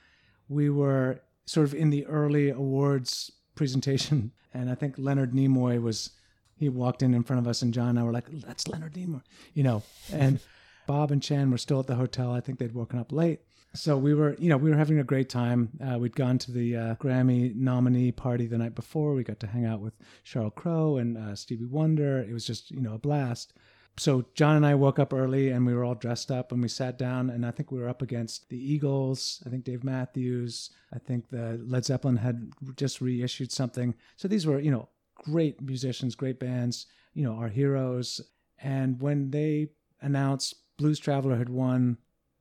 we 0.48 0.70
were 0.70 1.20
sort 1.46 1.68
of 1.68 1.74
in 1.74 1.90
the 1.90 2.06
early 2.06 2.50
awards 2.50 3.30
presentation, 3.56 4.32
and 4.54 4.72
I 4.72 4.76
think 4.76 4.96
Leonard 4.98 5.34
Nimoy 5.34 5.82
was. 5.82 6.12
He 6.60 6.70
walked 6.70 7.04
in 7.04 7.14
in 7.14 7.22
front 7.22 7.40
of 7.40 7.48
us, 7.48 7.62
and 7.62 7.72
John 7.72 7.90
and 7.90 8.00
I 8.00 8.04
were 8.04 8.12
like, 8.12 8.26
"That's 8.32 8.68
Leonard 8.68 8.96
Nimoy," 8.96 9.22
you 9.54 9.62
know. 9.62 9.84
And 10.12 10.40
Bob 10.88 11.12
and 11.12 11.22
Chan 11.22 11.52
were 11.52 11.60
still 11.60 11.80
at 11.80 11.86
the 11.86 11.94
hotel. 11.94 12.32
I 12.34 12.40
think 12.40 12.58
they'd 12.58 12.74
woken 12.74 12.98
up 12.98 13.12
late, 13.12 13.42
so 13.76 13.96
we 13.96 14.16
were, 14.16 14.36
you 14.40 14.50
know, 14.50 14.58
we 14.58 14.72
were 14.72 14.76
having 14.76 14.98
a 14.98 15.04
great 15.04 15.30
time. 15.30 15.70
Uh, 15.80 16.00
we'd 16.00 16.16
gone 16.16 16.40
to 16.40 16.52
the 16.52 16.76
uh, 16.76 16.96
Grammy 16.96 17.56
nominee 17.56 18.12
party 18.12 18.48
the 18.48 18.58
night 18.58 18.74
before. 18.74 19.14
We 19.14 19.24
got 19.24 19.40
to 19.42 19.48
hang 19.48 19.66
out 19.66 19.82
with 19.82 19.94
Sheryl 20.26 20.54
Crow 20.54 20.98
and 20.98 21.16
uh, 21.16 21.36
Stevie 21.36 21.66
Wonder. 21.66 22.26
It 22.28 22.34
was 22.34 22.46
just, 22.46 22.72
you 22.72 22.82
know, 22.82 22.96
a 22.96 22.98
blast 22.98 23.54
so 23.98 24.26
John 24.36 24.56
and 24.56 24.66
I 24.66 24.76
woke 24.76 25.00
up 25.00 25.12
early 25.12 25.50
and 25.50 25.66
we 25.66 25.74
were 25.74 25.84
all 25.84 25.96
dressed 25.96 26.32
up 26.32 26.52
and 26.52 26.62
we 26.62 26.68
sat 26.68 26.98
down 26.98 27.30
and 27.30 27.46
I 27.46 27.52
think 27.52 27.72
we 27.72 27.80
were 27.80 27.90
up 27.90 28.02
against 28.02 28.50
the 28.50 28.58
Eagles. 28.58 29.42
I 29.46 29.50
think 29.50 29.64
Dave 29.64 29.84
Matthews. 29.84 30.70
I 30.94 31.00
think 31.00 31.30
the 31.30 31.60
Led 31.66 31.86
Zeppelin 31.86 32.18
had 32.18 32.52
just 32.76 33.02
reissued 33.02 33.52
something. 33.52 33.96
So 34.16 34.28
these 34.28 34.46
were, 34.46 34.60
you 34.60 34.72
know, 34.72 34.90
great 35.16 35.62
musicians, 35.62 36.16
great 36.16 36.40
bands. 36.40 36.86
you 37.14 37.24
know, 37.24 37.34
our 37.34 37.50
heroes. 37.50 38.22
And 38.60 39.02
when 39.02 39.32
they 39.32 39.70
announced 40.02 40.54
Blues 40.78 41.00
Traveler 41.00 41.36
had 41.36 41.50
won 41.50 41.98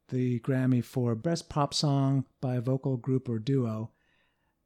the 0.08 0.38
Grammy 0.40 0.84
for 0.84 1.14
Best 1.14 1.48
Pop 1.48 1.72
Song 1.72 2.26
by 2.42 2.56
a 2.56 2.60
Vocal 2.60 2.98
Group 2.98 3.28
or 3.28 3.38
Duo, 3.38 3.90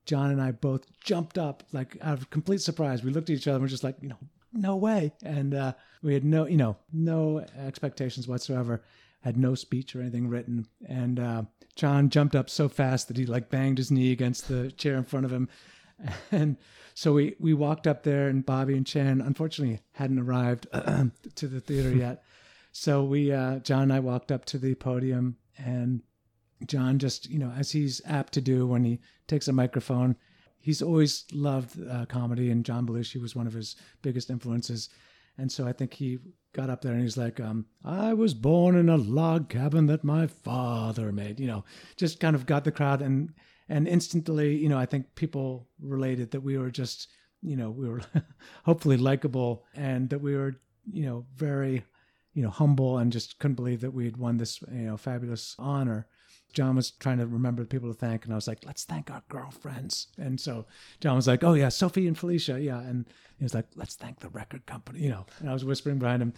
John 0.07 0.33
and 0.33 0.43
I 0.43 0.51
both 0.51 0.87
jumped 1.01 1.39
up 1.39 1.63
like 1.73 1.97
out 2.03 2.19
of 2.19 2.31
complete 2.31 2.61
surprise. 2.61 3.05
We 3.05 3.13
looked 3.13 3.31
at 3.31 3.37
each 3.37 3.47
other 3.47 3.57
and 3.57 3.63
we're 3.63 3.69
just 3.69 3.85
like, 3.85 3.97
you 4.01 4.09
know, 4.09 4.19
no 4.53 4.77
way. 4.77 5.13
And 5.25 5.55
uh, 5.55 5.73
we 6.03 6.15
had 6.15 6.25
no, 6.25 6.47
you 6.47 6.57
know, 6.57 6.77
no 6.93 7.45
expectations 7.57 8.29
whatsoever. 8.29 8.83
Had 9.23 9.37
no 9.37 9.55
speech 9.55 9.95
or 9.95 10.01
anything 10.01 10.29
written. 10.29 10.67
And 10.89 11.21
uh, 11.21 11.43
John 11.77 12.09
jumped 12.09 12.35
up 12.35 12.49
so 12.49 12.69
fast 12.69 13.09
that 13.09 13.17
he 13.17 13.27
like 13.27 13.51
banged 13.51 13.79
his 13.79 13.91
knee 13.91 14.13
against 14.13 14.49
the 14.49 14.71
chair 14.73 14.97
in 14.97 15.05
front 15.05 15.27
of 15.27 15.33
him. 15.33 15.49
And 16.33 16.57
so 16.95 17.13
we 17.13 17.37
we 17.39 17.53
walked 17.53 17.87
up 17.87 18.05
there, 18.05 18.29
and 18.29 18.45
Bobby 18.45 18.75
and 18.75 18.87
Chan 18.87 19.21
unfortunately 19.21 19.81
hadn't 19.93 20.19
arrived 20.19 20.67
to 21.35 21.47
the 21.47 21.61
theater 21.61 21.95
yet. 21.95 22.23
So 22.73 23.05
we, 23.05 23.33
uh, 23.33 23.59
John 23.59 23.83
and 23.83 23.93
I 23.93 24.01
walked 24.01 24.33
up 24.33 24.45
to 24.47 24.59
the 24.59 24.75
podium, 24.75 25.37
and 25.59 26.03
John 26.67 26.99
just, 26.99 27.29
you 27.29 27.39
know, 27.39 27.53
as 27.57 27.73
he's 27.73 28.01
apt 28.07 28.33
to 28.35 28.41
do 28.41 28.67
when 28.67 28.85
he 28.85 29.01
takes 29.27 29.49
a 29.49 29.53
microphone, 29.53 30.17
he's 30.61 30.83
always 30.83 31.25
loved 31.33 31.79
uh, 31.89 32.07
comedy, 32.07 32.51
and 32.51 32.65
John 32.65 32.87
Belushi 32.87 33.21
was 33.21 33.35
one 33.35 33.47
of 33.47 33.53
his 33.53 33.77
biggest 34.03 34.31
influences. 34.31 34.89
And 35.39 35.51
so 35.51 35.67
I 35.67 35.73
think 35.73 35.95
he 35.95 36.19
got 36.53 36.71
up 36.71 36.83
there 36.83 36.93
and 36.93 37.03
he's 37.03 37.17
like, 37.17 37.41
um, 37.41 37.67
I 37.85 38.13
was 38.13 38.35
born 38.35 38.77
in 38.77 38.89
a 38.89 38.97
log 38.97 39.49
cabin 39.49 39.87
that 39.87 40.05
my 40.05 40.27
father 40.27 41.13
made, 41.13 41.41
you 41.41 41.47
know, 41.47 41.65
just 41.97 42.21
kind 42.21 42.37
of 42.37 42.47
got 42.47 42.65
the 42.65 42.73
crowd. 42.73 43.01
And, 43.01 43.33
and 43.69 43.89
instantly, 43.89 44.57
you 44.57 44.69
know, 44.69 44.79
I 44.79 44.87
think 44.87 45.15
people 45.15 45.69
related 45.81 46.33
that 46.33 46.43
we 46.43 46.59
were 46.59 46.71
just, 46.71 47.09
you 47.43 47.57
know, 47.57 47.71
we 47.71 47.89
were 47.89 48.03
hopefully 48.65 48.97
likable 48.97 49.65
and 49.75 50.11
that 50.11 50.21
we 50.21 50.37
were, 50.37 50.57
you 50.93 51.07
know, 51.07 51.25
very, 51.35 51.85
you 52.35 52.43
know, 52.43 52.51
humble 52.51 52.99
and 52.99 53.13
just 53.13 53.39
couldn't 53.39 53.55
believe 53.55 53.81
that 53.81 53.95
we 53.95 54.05
had 54.05 54.17
won 54.17 54.37
this, 54.37 54.61
you 54.71 54.87
know, 54.87 54.97
fabulous 54.97 55.55
honor. 55.59 56.07
John 56.53 56.77
was 56.77 56.91
trying 56.91 57.19
to 57.19 57.27
remember 57.27 57.63
the 57.63 57.69
people 57.69 57.89
to 57.89 57.95
thank, 57.95 58.25
and 58.25 58.33
I 58.33 58.37
was 58.37 58.49
like, 58.49 58.65
let's 58.65 58.85
thank 58.85 59.11
our 59.11 59.23
girlfriends. 59.29 60.09
And 60.19 60.41
so 60.41 60.67
John 61.01 61.17
was 61.17 61.27
like, 61.27 61.45
oh, 61.45 61.55
yeah, 61.55 61.69
Sophie 61.69 62.07
and 62.07 62.19
Felicia. 62.19 62.61
Yeah. 62.61 62.81
And 62.81 63.07
he 63.39 63.45
was 63.45 63.55
like, 63.55 63.67
let's 63.77 63.95
thank 63.95 64.21
the 64.21 64.29
record 64.29 64.67
company, 64.67 65.01
you 65.01 65.11
know. 65.11 65.27
And 65.39 65.49
I 65.49 65.53
was 65.53 65.65
whispering 65.65 65.99
behind 65.99 66.23
him. 66.23 66.33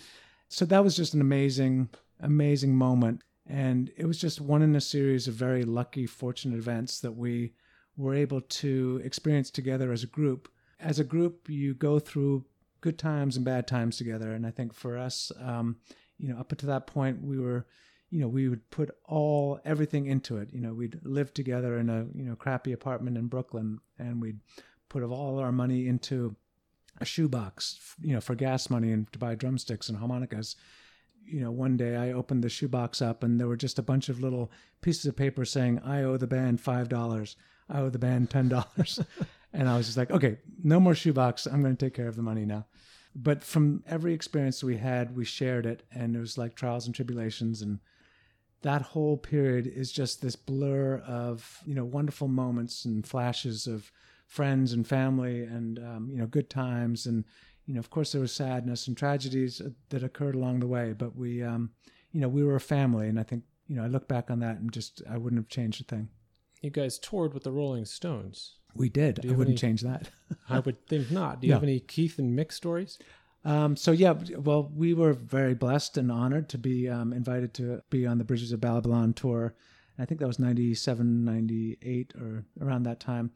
So 0.49 0.65
that 0.67 0.85
was 0.85 0.97
just 0.97 1.15
an 1.15 1.21
amazing, 1.21 1.89
amazing 2.21 2.77
moment. 2.77 3.23
And 3.47 3.91
it 3.97 4.07
was 4.07 4.19
just 4.19 4.41
one 4.41 4.63
in 4.63 4.77
a 4.77 4.81
series 4.81 5.27
of 5.27 5.35
very 5.35 5.65
lucky, 5.65 6.07
fortunate 6.07 6.59
events 6.59 7.01
that 7.01 7.13
we 7.13 7.55
were 7.97 8.15
able 8.15 8.41
to 8.41 9.01
experience 9.05 9.51
together 9.51 9.93
as 9.93 10.03
a 10.03 10.07
group. 10.09 10.49
As 10.79 10.99
a 10.99 11.05
group, 11.05 11.49
you 11.49 11.75
go 11.75 11.99
through 11.99 12.45
good 12.81 12.99
times 12.99 13.37
and 13.37 13.45
bad 13.45 13.67
times 13.67 13.97
together. 13.97 14.33
And 14.33 14.47
I 14.47 14.51
think 14.51 14.75
for 14.75 14.99
us, 14.99 15.33
um, 15.41 15.77
you 16.19 16.29
know, 16.29 16.39
up 16.39 16.53
until 16.53 16.69
that 16.69 16.87
point, 16.87 17.23
we 17.23 17.39
were 17.39 17.67
you 18.13 18.21
know, 18.21 18.29
we 18.29 18.47
would 18.47 18.71
put 18.71 18.91
all 19.07 19.59
everything 19.65 20.05
into 20.07 20.37
it. 20.37 20.53
You 20.53 20.61
know, 20.61 20.75
we'd 20.75 21.01
live 21.03 21.33
together 21.33 21.79
in 21.79 21.89
a 21.89 22.07
you 22.15 22.25
know 22.25 22.37
crappy 22.37 22.73
apartment 22.73 23.17
in 23.17 23.27
Brooklyn, 23.27 23.81
and 23.99 24.21
we'd 24.21 24.41
put 24.91 25.03
all 25.03 25.39
our 25.39 25.51
money 25.51 25.89
into 25.89 26.37
a 27.01 27.07
shoebox, 27.07 27.97
you 28.03 28.13
know, 28.13 28.21
for 28.21 28.35
gas 28.35 28.69
money 28.69 28.93
and 28.93 29.11
to 29.13 29.19
buy 29.19 29.35
drumsticks 29.35 29.89
and 29.89 29.97
harmonicas. 29.97 30.57
You 31.25 31.41
know, 31.41 31.51
one 31.51 31.79
day 31.79 31.97
I 31.97 32.13
opened 32.13 32.45
the 32.45 32.51
shoebox 32.51 33.01
up, 33.01 33.23
and 33.23 33.41
there 33.41 33.49
were 33.49 33.57
just 33.57 33.79
a 33.79 33.83
bunch 33.83 34.11
of 34.11 34.21
little 34.21 34.53
pieces 34.83 35.07
of 35.07 35.17
paper 35.17 35.47
saying, 35.47 35.79
"I 35.79 36.03
owe 36.03 36.19
the 36.19 36.27
band 36.27 36.61
five 36.61 36.91
dollars. 36.91 37.37
I 37.71 37.81
owe 37.81 37.89
the 37.89 37.99
band 37.99 38.29
ten 38.29 38.51
dollars," 38.51 39.01
and 39.55 39.71
I 39.71 39.79
was 39.79 39.87
just 39.87 39.97
like, 39.97 40.11
"Okay, 40.11 40.37
no 40.63 40.79
more 40.79 40.95
shoebox. 40.95 41.47
I'm 41.47 41.63
going 41.63 41.77
to 41.77 41.87
take 41.87 41.95
care 41.95 42.09
of 42.09 42.17
the 42.17 42.23
money 42.23 42.45
now." 42.45 42.67
But 43.15 43.43
from 43.43 43.85
every 43.87 44.13
experience 44.13 44.63
we 44.63 44.77
had, 44.77 45.17
we 45.17 45.25
shared 45.25 45.65
it, 45.65 45.83
and 45.95 46.15
it 46.15 46.21
was 46.21 46.37
like 46.37 46.55
trials 46.55 46.85
and 46.85 46.95
tribulations 46.95 47.63
and 47.63 47.79
that 48.63 48.83
whole 48.83 49.17
period 49.17 49.67
is 49.67 49.91
just 49.93 50.23
this 50.23 50.37
blur 50.37 50.99
of 51.07 51.59
you 51.67 51.75
know 51.75 51.85
wonderful 51.85 52.29
moments 52.29 52.85
and 52.85 53.07
flashes 53.07 53.67
of 53.67 53.91
friends 54.27 54.73
and 54.73 54.87
family 54.87 55.43
and 55.45 55.79
um, 55.79 56.09
you 56.11 56.19
know 56.19 56.27
good 56.27 56.49
times 56.49 57.07
and 57.07 57.25
you 57.67 57.75
know 57.75 57.81
of 57.81 57.91
course 57.91 58.13
there 58.13 58.21
was 58.21 58.33
sadness 58.33 58.87
and 58.89 58.97
tragedies 58.97 59.61
that 59.91 60.03
occurred 60.03 60.35
along 60.35 60.61
the 60.61 60.67
way 60.67 60.93
but 60.93 61.15
we 61.17 61.43
um, 61.43 61.71
you 62.13 62.21
know 62.21 62.29
we 62.29 62.43
were 62.45 62.57
a 62.57 62.61
family 62.61 63.09
and 63.09 63.19
i 63.21 63.23
think 63.23 63.43
you 63.69 63.77
know 63.77 63.85
i 63.85 63.87
look 63.87 64.09
back 64.09 64.31
on 64.31 64.39
that 64.41 64.57
and 64.59 64.73
just 64.73 65.03
i 65.11 65.17
wouldn't 65.19 65.41
have 65.41 65.49
changed 65.49 65.81
a 65.81 65.85
thing 65.85 66.09
You 66.63 66.71
guys 66.71 66.99
toured 66.99 67.35
with 67.35 67.43
the 67.45 67.53
Rolling 67.53 67.85
Stones. 67.85 68.57
we 68.75 68.89
did 68.89 69.21
i 69.25 69.29
wouldn't 69.29 69.49
any- 69.49 69.57
change 69.57 69.83
that 69.83 70.09
I 70.49 70.59
would 70.61 70.87
think 70.87 71.11
not. 71.11 71.41
Do 71.41 71.47
you 71.47 71.51
No. 71.53 71.57
have 71.57 71.63
any 71.63 71.79
Keith 71.81 72.19
and 72.19 72.37
Mick 72.39 72.53
stories? 72.53 72.99
Um, 73.45 73.77
so 73.77 73.91
yeah, 73.91 74.15
well, 74.37 74.71
we 74.75 74.95
were 74.95 75.13
very 75.13 75.55
blessed 75.55 75.97
and 75.97 76.13
honored 76.13 76.49
to 76.51 76.59
be 76.59 76.89
um, 76.89 77.13
invited 77.13 77.55
to 77.55 77.83
be 77.91 78.07
on 78.07 78.19
the 78.19 78.25
Bridges 78.25 78.53
of 78.53 78.61
Babylon 78.61 79.13
tour. 79.13 79.55
I 79.99 80.05
think 80.05 80.21
that 80.21 80.27
was 80.27 80.39
97, 80.39 81.25
98 81.25 82.15
or 82.21 82.45
around 82.61 82.85
that 82.85 83.01
time. 83.01 83.31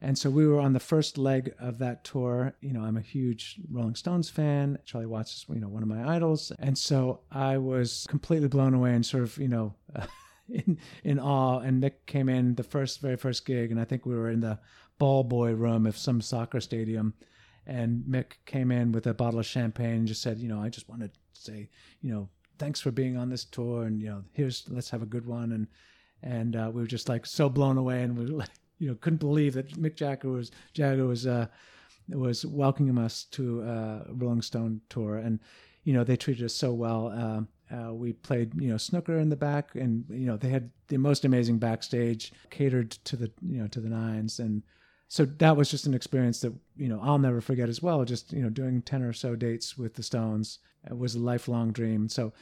And 0.00 0.18
so 0.18 0.28
we 0.28 0.46
were 0.46 0.60
on 0.60 0.74
the 0.74 0.80
first 0.80 1.16
leg 1.16 1.54
of 1.58 1.78
that 1.78 2.04
tour. 2.04 2.54
You 2.60 2.72
know, 2.74 2.82
I'm 2.82 2.96
a 2.96 3.02
huge 3.02 3.56
Rolling 3.70 3.94
Stones 3.94 4.28
fan. 4.28 4.78
Charlie 4.84 5.06
Watts 5.06 5.34
is, 5.34 5.46
you 5.48 5.60
know, 5.60 5.68
one 5.68 5.82
of 5.82 5.88
my 5.88 6.14
idols. 6.16 6.52
And 6.58 6.76
so 6.76 7.20
I 7.30 7.56
was 7.56 8.06
completely 8.08 8.48
blown 8.48 8.74
away 8.74 8.92
and 8.92 9.06
sort 9.06 9.22
of, 9.22 9.38
you 9.38 9.48
know, 9.48 9.74
in, 10.48 10.78
in 11.04 11.18
awe. 11.18 11.60
And 11.60 11.82
Mick 11.82 12.06
came 12.06 12.28
in 12.28 12.54
the 12.56 12.62
first, 12.62 13.00
very 13.00 13.16
first 13.16 13.46
gig. 13.46 13.70
And 13.70 13.80
I 13.80 13.84
think 13.84 14.04
we 14.04 14.14
were 14.14 14.30
in 14.30 14.40
the 14.40 14.58
ball 14.98 15.24
boy 15.24 15.52
room 15.54 15.86
of 15.86 15.96
some 15.96 16.20
soccer 16.20 16.60
stadium 16.60 17.14
and 17.66 18.04
Mick 18.08 18.32
came 18.46 18.70
in 18.70 18.92
with 18.92 19.06
a 19.06 19.14
bottle 19.14 19.40
of 19.40 19.46
champagne 19.46 19.98
and 19.98 20.06
just 20.06 20.22
said, 20.22 20.38
you 20.38 20.48
know, 20.48 20.60
I 20.60 20.68
just 20.68 20.88
want 20.88 21.02
to 21.02 21.10
say, 21.32 21.68
you 22.00 22.12
know, 22.12 22.28
thanks 22.58 22.80
for 22.80 22.90
being 22.90 23.16
on 23.16 23.28
this 23.28 23.44
tour, 23.44 23.84
and 23.84 24.00
you 24.00 24.08
know, 24.08 24.22
here's 24.32 24.64
let's 24.68 24.90
have 24.90 25.02
a 25.02 25.06
good 25.06 25.26
one, 25.26 25.52
and 25.52 25.66
and 26.22 26.56
uh, 26.56 26.70
we 26.72 26.80
were 26.80 26.88
just 26.88 27.08
like 27.08 27.26
so 27.26 27.48
blown 27.48 27.78
away, 27.78 28.02
and 28.02 28.16
we, 28.16 28.26
like, 28.26 28.48
you 28.78 28.88
know, 28.88 28.96
couldn't 28.96 29.18
believe 29.18 29.54
that 29.54 29.80
Mick 29.80 29.96
Jagger 29.96 30.30
was 30.30 30.50
Jagger 30.72 31.06
was 31.06 31.26
uh, 31.26 31.46
was 32.08 32.44
welcoming 32.44 32.98
us 32.98 33.24
to 33.24 33.62
uh, 33.62 34.04
Rolling 34.08 34.42
Stone 34.42 34.80
tour, 34.88 35.16
and 35.16 35.40
you 35.84 35.92
know, 35.92 36.04
they 36.04 36.16
treated 36.16 36.44
us 36.44 36.54
so 36.54 36.72
well. 36.72 37.08
Um, 37.08 37.48
uh, 37.70 37.92
we 37.94 38.12
played, 38.12 38.54
you 38.60 38.68
know, 38.68 38.76
snooker 38.76 39.18
in 39.18 39.28
the 39.28 39.36
back, 39.36 39.74
and 39.74 40.04
you 40.08 40.26
know, 40.26 40.36
they 40.36 40.48
had 40.48 40.70
the 40.88 40.96
most 40.98 41.24
amazing 41.24 41.58
backstage, 41.58 42.32
catered 42.50 42.90
to 42.90 43.16
the, 43.16 43.30
you 43.42 43.58
know, 43.58 43.66
to 43.68 43.80
the 43.80 43.88
nines, 43.88 44.38
and 44.38 44.62
so 45.14 45.24
that 45.24 45.56
was 45.56 45.70
just 45.70 45.86
an 45.86 45.94
experience 45.94 46.40
that 46.40 46.52
you 46.76 46.88
know 46.88 46.98
I'll 47.00 47.20
never 47.20 47.40
forget 47.40 47.68
as 47.68 47.80
well. 47.80 48.04
Just 48.04 48.32
you 48.32 48.42
know 48.42 48.50
doing 48.50 48.82
ten 48.82 49.00
or 49.00 49.12
so 49.12 49.36
dates 49.36 49.78
with 49.78 49.94
the 49.94 50.02
Stones 50.02 50.58
it 50.90 50.98
was 50.98 51.14
a 51.14 51.20
lifelong 51.20 51.70
dream. 51.70 52.08
So 52.08 52.32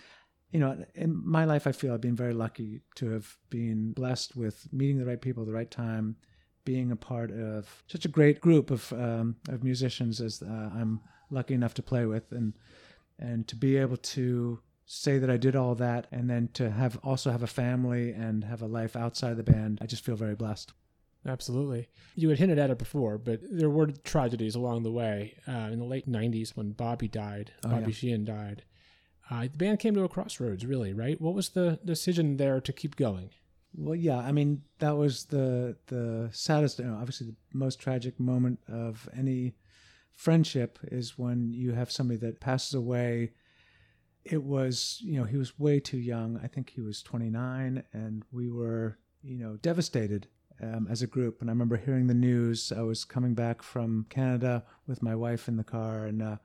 you 0.52 0.59
know 0.59 0.83
in 0.95 1.21
my 1.23 1.45
life 1.45 1.67
I 1.67 1.73
feel 1.73 1.93
I've 1.93 2.00
been 2.00 2.17
very 2.17 2.33
lucky 2.33 2.81
to 2.95 3.11
have 3.11 3.37
been 3.50 3.93
blessed 3.93 4.37
with 4.37 4.73
meeting 4.73 4.97
the 4.97 5.05
right 5.05 5.21
people 5.21 5.43
at 5.43 5.49
the 5.49 5.52
right 5.52 5.71
time, 5.71 6.17
being 6.64 6.91
a 6.91 6.97
part 6.97 7.31
of 7.31 7.85
such 7.88 8.07
a 8.07 8.09
great 8.09 8.41
group 8.41 8.71
of 8.71 8.91
um, 8.95 9.37
of 9.50 9.62
musicians 9.62 10.23
as 10.23 10.41
uh, 10.41 10.71
I'm 10.75 11.02
lucky 11.29 11.52
enough 11.52 11.75
to 11.75 11.83
play 11.83 12.07
with, 12.07 12.33
and 12.33 12.55
and 13.19 13.47
to 13.49 13.55
be 13.55 13.76
able 13.76 13.99
to 13.99 14.61
say 14.87 15.19
that 15.19 15.29
I 15.29 15.37
did 15.37 15.57
all 15.57 15.75
that, 15.75 16.07
and 16.11 16.31
then 16.31 16.49
to 16.55 16.71
have 16.71 16.99
also 17.05 17.33
have 17.33 17.43
a 17.43 17.55
family 17.62 18.12
and 18.12 18.45
have 18.45 18.62
a 18.62 18.67
life 18.67 18.97
outside 18.97 19.37
the 19.37 19.43
band. 19.43 19.79
I 19.83 19.85
just 19.85 20.07
feel 20.07 20.17
very 20.17 20.35
blessed. 20.35 20.73
Absolutely. 21.26 21.88
You 22.17 22.29
had 22.31 22.38
hinted 22.38 22.59
at 22.59 22.71
it 22.71 22.79
before, 22.79 23.17
but 23.17 23.41
there 23.49 23.71
were 23.71 23.87
tragedies 23.87 24.55
along 24.55 24.83
the 24.83 24.91
way. 24.91 25.35
Uh, 25.47 25.69
in 25.73 25.79
the 25.79 25.85
late 25.85 26.09
90s, 26.09 26.57
when 26.57 26.73
Bobby 26.73 27.09
died, 27.09 27.52
Oh, 27.64 27.71
Bobby 27.71 27.93
yeah. 27.93 27.97
Sheehan 27.97 28.25
died, 28.25 28.64
uh, 29.31 29.43
the 29.43 29.49
band 29.50 29.79
came 29.79 29.95
to 29.95 30.02
a 30.02 30.09
crossroads, 30.09 30.67
really, 30.67 30.93
right? 30.93 31.21
What 31.21 31.35
was 31.35 31.50
the 31.50 31.79
decision 31.85 32.37
there 32.37 32.61
to 32.61 32.73
keep 32.73 32.97
going? 32.97 33.31
Well, 33.75 33.95
yeah, 33.95 34.19
I 34.19 34.33
mean 34.33 34.62
that 34.81 34.97
was 34.97 35.25
the 35.26 35.76
the 35.87 36.29
saddest, 36.33 36.79
you 36.79 36.85
know, 36.85 36.97
obviously 36.97 37.29
the 37.29 37.37
most 37.55 37.81
tragic 37.81 38.21
moment 38.21 38.59
of 38.69 39.09
any 39.17 39.55
friendship 40.12 40.79
is 40.83 41.17
when 41.17 41.52
you 41.52 41.73
have 41.73 41.91
somebody 41.91 42.19
that 42.21 42.41
passes 42.41 42.75
away. 42.75 43.33
It 44.25 44.43
was, 44.43 44.99
you 45.02 45.19
know, 45.19 45.25
he 45.25 45.37
was 45.38 45.59
way 45.59 45.81
too 45.81 45.97
young. 45.99 46.38
I 46.45 46.47
think 46.49 46.71
he 46.71 46.81
was 46.83 47.02
29, 47.02 47.83
and 47.93 48.25
we 48.31 48.50
were, 48.50 48.99
you 49.23 49.37
know, 49.38 49.57
devastated 49.57 50.29
um, 50.61 50.89
as 50.91 51.03
a 51.03 51.07
group. 51.07 51.41
And 51.41 51.51
I 51.51 51.53
remember 51.53 51.77
hearing 51.77 52.07
the 52.07 52.15
news. 52.15 52.73
I 52.77 52.83
was 52.83 53.05
coming 53.05 53.35
back 53.35 53.63
from 53.63 54.07
Canada 54.11 54.65
with 54.87 55.03
my 55.03 55.15
wife 55.15 55.49
in 55.49 55.57
the 55.57 55.65
car, 55.65 56.07
and 56.07 56.23
uh, 56.23 56.37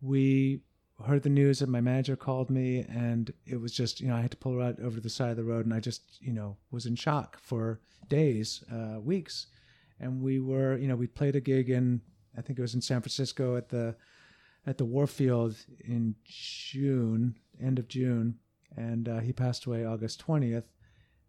we 0.00 0.60
heard 1.02 1.22
the 1.22 1.28
news 1.28 1.60
and 1.60 1.72
my 1.72 1.80
manager 1.80 2.14
called 2.14 2.50
me 2.50 2.84
and 2.88 3.32
it 3.46 3.60
was 3.60 3.72
just 3.72 4.00
you 4.00 4.08
know 4.08 4.14
i 4.14 4.20
had 4.20 4.30
to 4.30 4.36
pull 4.36 4.56
right 4.56 4.78
over 4.80 4.96
to 4.96 5.00
the 5.00 5.08
side 5.08 5.30
of 5.30 5.36
the 5.36 5.44
road 5.44 5.64
and 5.64 5.74
i 5.74 5.80
just 5.80 6.18
you 6.20 6.32
know 6.32 6.56
was 6.70 6.86
in 6.86 6.94
shock 6.94 7.38
for 7.40 7.80
days 8.08 8.62
uh, 8.72 9.00
weeks 9.00 9.48
and 9.98 10.22
we 10.22 10.38
were 10.38 10.76
you 10.76 10.86
know 10.86 10.94
we 10.94 11.06
played 11.06 11.34
a 11.34 11.40
gig 11.40 11.68
in 11.68 12.00
i 12.38 12.40
think 12.40 12.58
it 12.58 12.62
was 12.62 12.74
in 12.74 12.80
san 12.80 13.00
francisco 13.00 13.56
at 13.56 13.68
the 13.68 13.94
at 14.66 14.78
the 14.78 14.84
warfield 14.84 15.56
in 15.84 16.14
june 16.24 17.34
end 17.60 17.78
of 17.78 17.88
june 17.88 18.38
and 18.76 19.08
uh, 19.08 19.18
he 19.18 19.32
passed 19.32 19.64
away 19.64 19.84
august 19.84 20.24
20th 20.24 20.64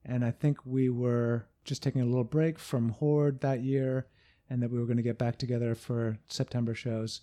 and 0.06 0.24
i 0.24 0.32
think 0.32 0.58
we 0.66 0.90
were 0.90 1.48
just 1.64 1.82
taking 1.84 2.02
a 2.02 2.06
little 2.06 2.24
break 2.24 2.60
from 2.60 2.90
HORDE 2.90 3.42
that 3.42 3.62
year 3.62 4.08
and 4.50 4.62
that 4.62 4.70
we 4.70 4.80
were 4.80 4.86
going 4.86 4.98
to 4.98 5.04
get 5.04 5.18
back 5.18 5.38
together 5.38 5.74
for 5.76 6.18
september 6.28 6.74
shows 6.76 7.22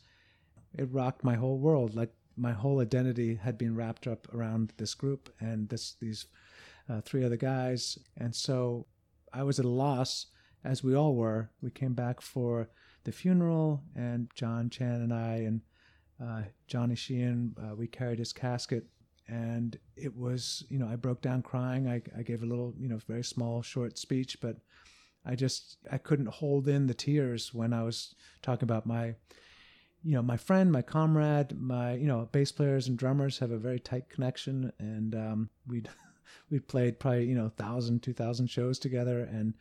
it 0.74 0.88
rocked 0.90 1.24
my 1.24 1.34
whole 1.34 1.58
world. 1.58 1.94
Like 1.94 2.12
my 2.36 2.52
whole 2.52 2.80
identity 2.80 3.34
had 3.34 3.58
been 3.58 3.76
wrapped 3.76 4.06
up 4.06 4.32
around 4.34 4.72
this 4.76 4.94
group 4.94 5.32
and 5.40 5.68
this 5.68 5.96
these 6.00 6.26
uh, 6.88 7.00
three 7.00 7.24
other 7.24 7.36
guys, 7.36 7.98
and 8.16 8.34
so 8.34 8.86
I 9.32 9.44
was 9.44 9.58
at 9.58 9.64
a 9.64 9.68
loss, 9.68 10.26
as 10.64 10.82
we 10.82 10.94
all 10.94 11.14
were. 11.14 11.50
We 11.62 11.70
came 11.70 11.94
back 11.94 12.20
for 12.20 12.68
the 13.04 13.12
funeral, 13.12 13.84
and 13.94 14.28
John 14.34 14.68
Chan 14.68 15.00
and 15.00 15.12
I 15.12 15.34
and 15.36 15.60
uh, 16.22 16.42
Johnny 16.66 16.94
Sheehan, 16.94 17.54
uh, 17.60 17.74
we 17.74 17.86
carried 17.86 18.18
his 18.18 18.32
casket, 18.32 18.86
and 19.28 19.78
it 19.96 20.16
was, 20.16 20.64
you 20.68 20.78
know, 20.78 20.88
I 20.88 20.96
broke 20.96 21.22
down 21.22 21.42
crying. 21.42 21.88
I, 21.88 22.02
I 22.16 22.22
gave 22.22 22.42
a 22.42 22.46
little, 22.46 22.74
you 22.78 22.88
know, 22.88 22.98
very 23.06 23.24
small, 23.24 23.62
short 23.62 23.98
speech, 23.98 24.38
but 24.40 24.56
I 25.24 25.34
just 25.34 25.76
I 25.90 25.98
couldn't 25.98 26.26
hold 26.28 26.68
in 26.68 26.86
the 26.86 26.94
tears 26.94 27.54
when 27.54 27.72
I 27.72 27.82
was 27.84 28.14
talking 28.42 28.64
about 28.64 28.86
my, 28.86 29.14
you 30.02 30.14
know, 30.14 30.22
my 30.22 30.36
friend, 30.36 30.72
my 30.72 30.82
comrade, 30.82 31.58
my, 31.58 31.94
you 31.94 32.06
know, 32.06 32.28
bass 32.32 32.50
players 32.50 32.88
and 32.88 32.98
drummers 32.98 33.38
have 33.38 33.52
a 33.52 33.58
very 33.58 33.78
tight 33.78 34.08
connection, 34.08 34.72
and 34.78 35.14
um, 35.14 35.50
we'd 35.66 35.88
we'd 36.50 36.66
played 36.66 36.98
probably 36.98 37.26
you 37.26 37.36
know 37.36 37.50
thousand, 37.56 38.02
two 38.02 38.12
thousand 38.12 38.48
shows 38.48 38.80
together, 38.80 39.20
and 39.30 39.54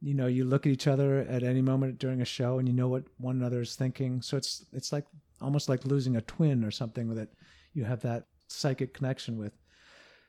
you 0.00 0.14
know 0.14 0.26
you 0.26 0.44
look 0.44 0.66
at 0.66 0.72
each 0.72 0.88
other 0.88 1.20
at 1.20 1.44
any 1.44 1.62
moment 1.62 1.98
during 1.98 2.20
a 2.20 2.24
show 2.24 2.58
and 2.58 2.66
you 2.66 2.74
know 2.74 2.88
what 2.88 3.04
one 3.18 3.36
another 3.36 3.60
is 3.60 3.76
thinking. 3.76 4.20
So 4.20 4.36
it's 4.36 4.64
it's 4.72 4.92
like 4.92 5.06
almost 5.40 5.68
like 5.68 5.84
losing 5.84 6.16
a 6.16 6.22
twin 6.22 6.64
or 6.64 6.72
something 6.72 7.14
that 7.14 7.28
you 7.72 7.84
have 7.84 8.00
that 8.00 8.26
psychic 8.48 8.94
connection 8.94 9.36
with 9.38 9.52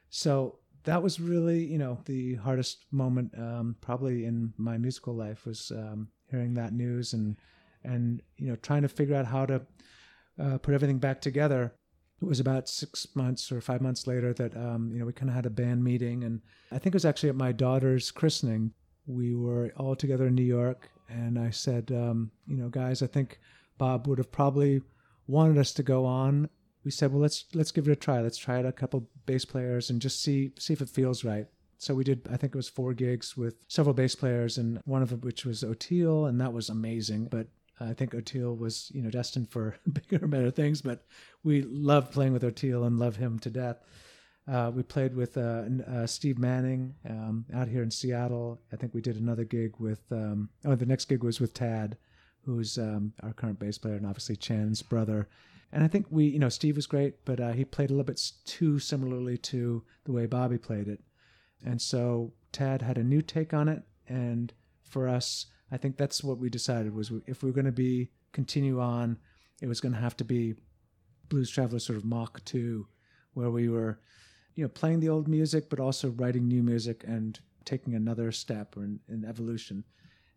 so 0.09 0.59
that 0.83 1.01
was 1.01 1.19
really 1.19 1.63
you 1.63 1.77
know 1.77 1.97
the 2.05 2.35
hardest 2.35 2.85
moment 2.91 3.31
um, 3.37 3.75
probably 3.81 4.25
in 4.25 4.53
my 4.57 4.77
musical 4.77 5.13
life 5.13 5.45
was 5.45 5.71
um, 5.71 6.07
hearing 6.29 6.53
that 6.53 6.73
news 6.73 7.13
and 7.13 7.37
and 7.83 8.21
you 8.37 8.47
know 8.47 8.55
trying 8.57 8.81
to 8.81 8.89
figure 8.89 9.15
out 9.15 9.25
how 9.25 9.45
to 9.45 9.61
uh, 10.41 10.57
put 10.57 10.73
everything 10.73 10.99
back 10.99 11.21
together 11.21 11.73
it 12.21 12.25
was 12.25 12.39
about 12.41 12.67
six 12.67 13.07
months 13.15 13.51
or 13.51 13.61
five 13.61 13.81
months 13.81 14.05
later 14.05 14.33
that 14.33 14.55
um, 14.55 14.91
you 14.91 14.99
know 14.99 15.05
we 15.05 15.13
kind 15.13 15.29
of 15.29 15.35
had 15.35 15.45
a 15.45 15.49
band 15.49 15.83
meeting 15.83 16.23
and 16.23 16.41
i 16.71 16.77
think 16.77 16.87
it 16.87 16.95
was 16.95 17.05
actually 17.05 17.29
at 17.29 17.35
my 17.35 17.51
daughter's 17.51 18.11
christening 18.11 18.71
we 19.09 19.33
were 19.33 19.73
all 19.75 19.95
together 19.95 20.27
in 20.27 20.35
New 20.35 20.43
York, 20.43 20.89
and 21.09 21.39
I 21.39 21.49
said, 21.49 21.91
um, 21.91 22.31
you 22.47 22.55
know, 22.55 22.69
guys, 22.69 23.01
I 23.01 23.07
think 23.07 23.39
Bob 23.77 24.07
would 24.07 24.19
have 24.19 24.31
probably 24.31 24.81
wanted 25.27 25.57
us 25.57 25.73
to 25.73 25.83
go 25.83 26.05
on. 26.05 26.47
We 26.89 26.91
said, 26.91 27.11
well, 27.11 27.21
let's 27.21 27.45
let's 27.53 27.71
give 27.71 27.87
it 27.87 27.91
a 27.91 27.95
try. 27.95 28.19
Let's 28.19 28.39
try 28.39 28.57
it 28.57 28.65
a 28.65 28.71
couple 28.71 29.07
bass 29.27 29.45
players 29.45 29.91
and 29.91 30.01
just 30.01 30.23
see 30.23 30.53
see 30.57 30.73
if 30.73 30.81
it 30.81 30.89
feels 30.89 31.23
right. 31.23 31.45
So 31.77 31.93
we 31.93 32.03
did. 32.03 32.27
I 32.31 32.35
think 32.35 32.55
it 32.55 32.57
was 32.57 32.67
four 32.67 32.95
gigs 32.95 33.37
with 33.37 33.57
several 33.67 33.93
bass 33.93 34.15
players, 34.15 34.57
and 34.57 34.81
one 34.85 35.03
of 35.03 35.11
which 35.23 35.45
was 35.45 35.61
Oteil, 35.61 36.27
and 36.27 36.41
that 36.41 36.51
was 36.51 36.67
amazing. 36.67 37.25
But 37.25 37.45
I 37.79 37.93
think 37.93 38.15
Oteil 38.15 38.57
was, 38.57 38.91
you 38.91 39.03
know, 39.03 39.11
destined 39.11 39.51
for 39.51 39.77
bigger 40.09 40.25
better 40.25 40.49
things. 40.49 40.81
But 40.81 41.05
we 41.43 41.61
loved 41.61 42.11
playing 42.11 42.33
with 42.33 42.41
Oteil 42.41 42.87
and 42.87 42.97
love 42.97 43.17
him 43.17 43.37
to 43.37 43.51
death. 43.51 43.77
Uh, 44.51 44.71
we 44.73 44.81
played 44.81 45.15
with 45.15 45.37
uh, 45.37 45.65
uh, 45.87 46.07
Steve 46.07 46.39
Manning 46.39 46.95
um, 47.07 47.45
out 47.53 47.67
here 47.67 47.83
in 47.83 47.91
Seattle. 47.91 48.59
I 48.73 48.77
think 48.77 48.95
we 48.95 49.01
did 49.01 49.17
another 49.17 49.43
gig 49.43 49.75
with. 49.77 50.01
Um, 50.11 50.49
oh, 50.65 50.73
the 50.73 50.87
next 50.87 51.05
gig 51.05 51.23
was 51.23 51.39
with 51.39 51.53
Tad, 51.53 51.97
who's 52.45 52.79
um, 52.79 53.13
our 53.21 53.33
current 53.33 53.59
bass 53.59 53.77
player, 53.77 53.93
and 53.93 54.07
obviously 54.07 54.37
Chan's 54.37 54.81
brother. 54.81 55.27
And 55.71 55.83
I 55.83 55.87
think 55.87 56.07
we, 56.09 56.25
you 56.25 56.39
know, 56.39 56.49
Steve 56.49 56.75
was 56.75 56.87
great, 56.87 57.23
but 57.25 57.39
uh, 57.39 57.51
he 57.51 57.63
played 57.63 57.89
a 57.89 57.93
little 57.93 58.05
bit 58.05 58.21
too 58.45 58.79
similarly 58.79 59.37
to 59.37 59.83
the 60.05 60.11
way 60.11 60.25
Bobby 60.25 60.57
played 60.57 60.87
it. 60.87 61.01
And 61.63 61.81
so 61.81 62.33
Tad 62.51 62.81
had 62.81 62.97
a 62.97 63.03
new 63.03 63.21
take 63.21 63.53
on 63.53 63.67
it, 63.67 63.83
and 64.07 64.53
for 64.83 65.07
us, 65.07 65.45
I 65.71 65.77
think 65.77 65.97
that's 65.97 66.23
what 66.23 66.39
we 66.39 66.49
decided 66.49 66.95
was 66.95 67.11
if 67.27 67.43
we 67.43 67.49
were 67.49 67.55
going 67.55 67.65
to 67.65 67.71
be 67.71 68.09
continue 68.31 68.79
on, 68.79 69.17
it 69.61 69.67
was 69.67 69.81
going 69.81 69.93
to 69.93 69.99
have 69.99 70.17
to 70.17 70.23
be 70.23 70.55
Blues 71.27 71.49
Traveler 71.49 71.79
sort 71.79 71.97
of 71.97 72.05
Mach 72.05 72.43
two, 72.45 72.87
where 73.33 73.51
we 73.51 73.69
were 73.69 73.99
you 74.55 74.63
know, 74.63 74.69
playing 74.69 74.99
the 74.99 75.09
old 75.09 75.27
music, 75.27 75.69
but 75.69 75.79
also 75.79 76.09
writing 76.09 76.47
new 76.47 76.63
music 76.63 77.03
and 77.07 77.39
taking 77.65 77.93
another 77.93 78.31
step 78.31 78.75
or 78.75 78.83
in, 78.83 78.99
in 79.07 79.23
evolution. 79.25 79.83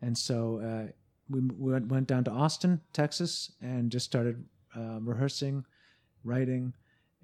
And 0.03 0.17
so 0.17 0.61
uh, 0.61 0.93
we, 1.31 1.41
we 1.57 1.73
went 1.81 2.07
down 2.07 2.25
to 2.25 2.31
Austin, 2.31 2.81
Texas, 2.93 3.53
and 3.63 3.91
just 3.91 4.07
started 4.07 4.45
uh, 4.77 5.01
rehearsing, 5.01 5.65
writing, 6.25 6.73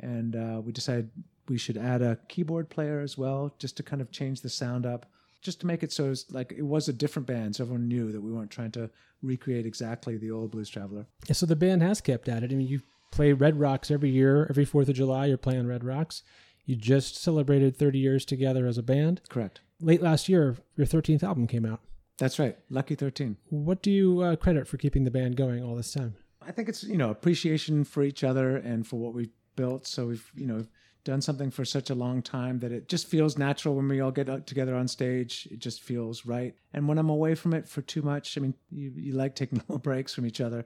and 0.00 0.36
uh, 0.36 0.60
we 0.60 0.72
decided 0.72 1.10
we 1.48 1.58
should 1.58 1.76
add 1.76 2.02
a 2.02 2.18
keyboard 2.28 2.68
player 2.68 3.00
as 3.00 3.16
well, 3.16 3.54
just 3.58 3.76
to 3.78 3.82
kind 3.82 4.02
of 4.02 4.10
change 4.10 4.40
the 4.40 4.48
sound 4.48 4.86
up, 4.86 5.06
just 5.40 5.60
to 5.60 5.66
make 5.66 5.82
it 5.82 5.92
so 5.92 6.06
it 6.06 6.08
was 6.10 6.26
like 6.30 6.52
it 6.56 6.62
was 6.62 6.88
a 6.88 6.92
different 6.92 7.26
band, 7.26 7.56
so 7.56 7.64
everyone 7.64 7.88
knew 7.88 8.12
that 8.12 8.20
we 8.20 8.32
weren't 8.32 8.50
trying 8.50 8.72
to 8.72 8.90
recreate 9.22 9.66
exactly 9.66 10.16
the 10.16 10.30
old 10.30 10.50
Blues 10.50 10.68
Traveler. 10.68 11.06
Yeah, 11.26 11.32
so 11.32 11.46
the 11.46 11.56
band 11.56 11.82
has 11.82 12.00
kept 12.00 12.28
at 12.28 12.42
it. 12.42 12.52
I 12.52 12.54
mean, 12.54 12.68
you 12.68 12.82
play 13.10 13.32
Red 13.32 13.58
Rocks 13.58 13.90
every 13.90 14.10
year, 14.10 14.46
every 14.50 14.64
Fourth 14.64 14.88
of 14.88 14.94
July. 14.94 15.26
You're 15.26 15.38
playing 15.38 15.66
Red 15.66 15.84
Rocks. 15.84 16.22
You 16.64 16.76
just 16.76 17.16
celebrated 17.16 17.76
30 17.76 17.98
years 17.98 18.24
together 18.24 18.66
as 18.66 18.76
a 18.76 18.82
band. 18.82 19.22
Correct. 19.28 19.60
Late 19.80 20.02
last 20.02 20.28
year, 20.28 20.56
your 20.76 20.86
13th 20.86 21.22
album 21.22 21.46
came 21.46 21.64
out. 21.64 21.80
That's 22.18 22.38
right. 22.38 22.58
Lucky 22.68 22.94
13. 22.94 23.36
What 23.48 23.80
do 23.80 23.90
you 23.90 24.20
uh, 24.20 24.36
credit 24.36 24.68
for 24.68 24.76
keeping 24.76 25.04
the 25.04 25.10
band 25.10 25.36
going 25.36 25.62
all 25.64 25.76
this 25.76 25.92
time? 25.92 26.16
I 26.48 26.52
think 26.52 26.70
it's, 26.70 26.82
you 26.82 26.96
know, 26.96 27.10
appreciation 27.10 27.84
for 27.84 28.02
each 28.02 28.24
other 28.24 28.56
and 28.56 28.86
for 28.86 28.96
what 28.96 29.12
we've 29.12 29.30
built. 29.54 29.86
So 29.86 30.06
we've, 30.06 30.32
you 30.34 30.46
know, 30.46 30.64
done 31.04 31.20
something 31.20 31.50
for 31.50 31.64
such 31.64 31.90
a 31.90 31.94
long 31.94 32.22
time 32.22 32.58
that 32.60 32.72
it 32.72 32.88
just 32.88 33.06
feels 33.06 33.36
natural 33.36 33.74
when 33.74 33.86
we 33.86 34.00
all 34.00 34.10
get 34.10 34.30
uh, 34.30 34.40
together 34.40 34.74
on 34.74 34.88
stage. 34.88 35.46
It 35.50 35.58
just 35.58 35.82
feels 35.82 36.24
right. 36.24 36.54
And 36.72 36.88
when 36.88 36.98
I'm 36.98 37.10
away 37.10 37.34
from 37.34 37.52
it 37.52 37.68
for 37.68 37.82
too 37.82 38.00
much, 38.00 38.38
I 38.38 38.40
mean, 38.40 38.54
you, 38.70 38.92
you 38.96 39.12
like 39.12 39.34
taking 39.34 39.58
little 39.68 39.78
breaks 39.78 40.14
from 40.14 40.24
each 40.24 40.40
other. 40.40 40.64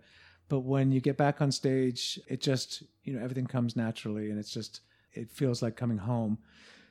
But 0.49 0.61
when 0.61 0.93
you 0.93 1.01
get 1.01 1.17
back 1.17 1.41
on 1.41 1.51
stage, 1.51 2.19
it 2.29 2.41
just, 2.41 2.85
you 3.03 3.15
know, 3.15 3.23
everything 3.23 3.47
comes 3.47 3.75
naturally 3.75 4.31
and 4.31 4.39
it's 4.39 4.53
just, 4.53 4.83
it 5.15 5.31
feels 5.31 5.63
like 5.63 5.77
coming 5.77 5.99
home. 5.99 6.39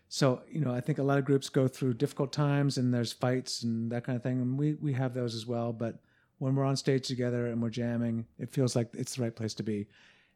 So, 0.09 0.41
you 0.49 0.59
know, 0.59 0.73
I 0.73 0.81
think 0.81 0.97
a 0.97 1.03
lot 1.03 1.17
of 1.17 1.25
groups 1.25 1.47
go 1.47 1.69
through 1.69 1.93
difficult 1.93 2.33
times 2.33 2.77
and 2.77 2.93
there's 2.93 3.13
fights 3.13 3.63
and 3.63 3.89
that 3.91 4.03
kind 4.03 4.17
of 4.17 4.23
thing. 4.23 4.41
And 4.41 4.57
we, 4.57 4.73
we 4.73 4.91
have 4.93 5.13
those 5.13 5.33
as 5.33 5.47
well. 5.47 5.71
But 5.71 6.01
when 6.41 6.55
we're 6.55 6.65
on 6.65 6.75
stage 6.75 7.07
together 7.07 7.45
and 7.45 7.61
we're 7.61 7.69
jamming, 7.69 8.25
it 8.39 8.49
feels 8.49 8.75
like 8.75 8.89
it's 8.93 9.15
the 9.15 9.21
right 9.21 9.35
place 9.35 9.53
to 9.53 9.61
be. 9.61 9.87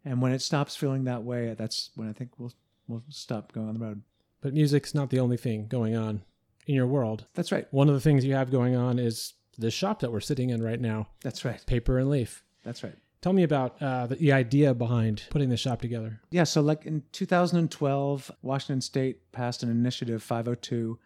And 0.05 0.21
when 0.21 0.33
it 0.33 0.41
stops 0.43 0.75
feeling 0.75 1.05
that 1.05 1.23
way, 1.23 1.55
that's 1.57 1.89
when 1.95 2.07
I 2.07 2.13
think 2.13 2.29
we'll, 2.37 2.53
we'll 2.87 3.01
stop 3.09 3.51
going 3.53 3.69
on 3.69 3.73
the 3.73 3.79
road. 3.83 4.03
But 4.39 4.53
music's 4.53 4.93
not 4.93 5.09
the 5.09 5.19
only 5.19 5.35
thing 5.35 5.65
going 5.65 5.95
on 5.95 6.21
in 6.67 6.75
your 6.75 6.85
world. 6.85 7.25
That's 7.33 7.51
right. 7.51 7.65
One 7.71 7.87
of 7.87 7.95
the 7.95 8.01
things 8.01 8.23
you 8.23 8.35
have 8.35 8.51
going 8.51 8.75
on 8.75 8.99
is 8.99 9.33
the 9.57 9.71
shop 9.71 10.01
that 10.01 10.11
we're 10.11 10.19
sitting 10.19 10.51
in 10.51 10.61
right 10.61 10.79
now, 10.79 11.07
That's 11.23 11.43
right. 11.43 11.65
Paper 11.65 11.97
and 11.97 12.11
Leaf. 12.11 12.43
That's 12.63 12.83
right. 12.83 12.95
Tell 13.21 13.33
me 13.33 13.41
about 13.41 13.81
uh, 13.81 14.05
the, 14.05 14.15
the 14.15 14.31
idea 14.31 14.75
behind 14.75 15.23
putting 15.31 15.49
the 15.49 15.57
shop 15.57 15.81
together. 15.81 16.21
Yeah, 16.29 16.43
so 16.43 16.61
like 16.61 16.85
in 16.85 17.01
2012, 17.13 18.31
Washington 18.43 18.81
State 18.81 19.31
passed 19.31 19.63
an 19.63 19.71
initiative 19.71 20.21
502 20.21 20.99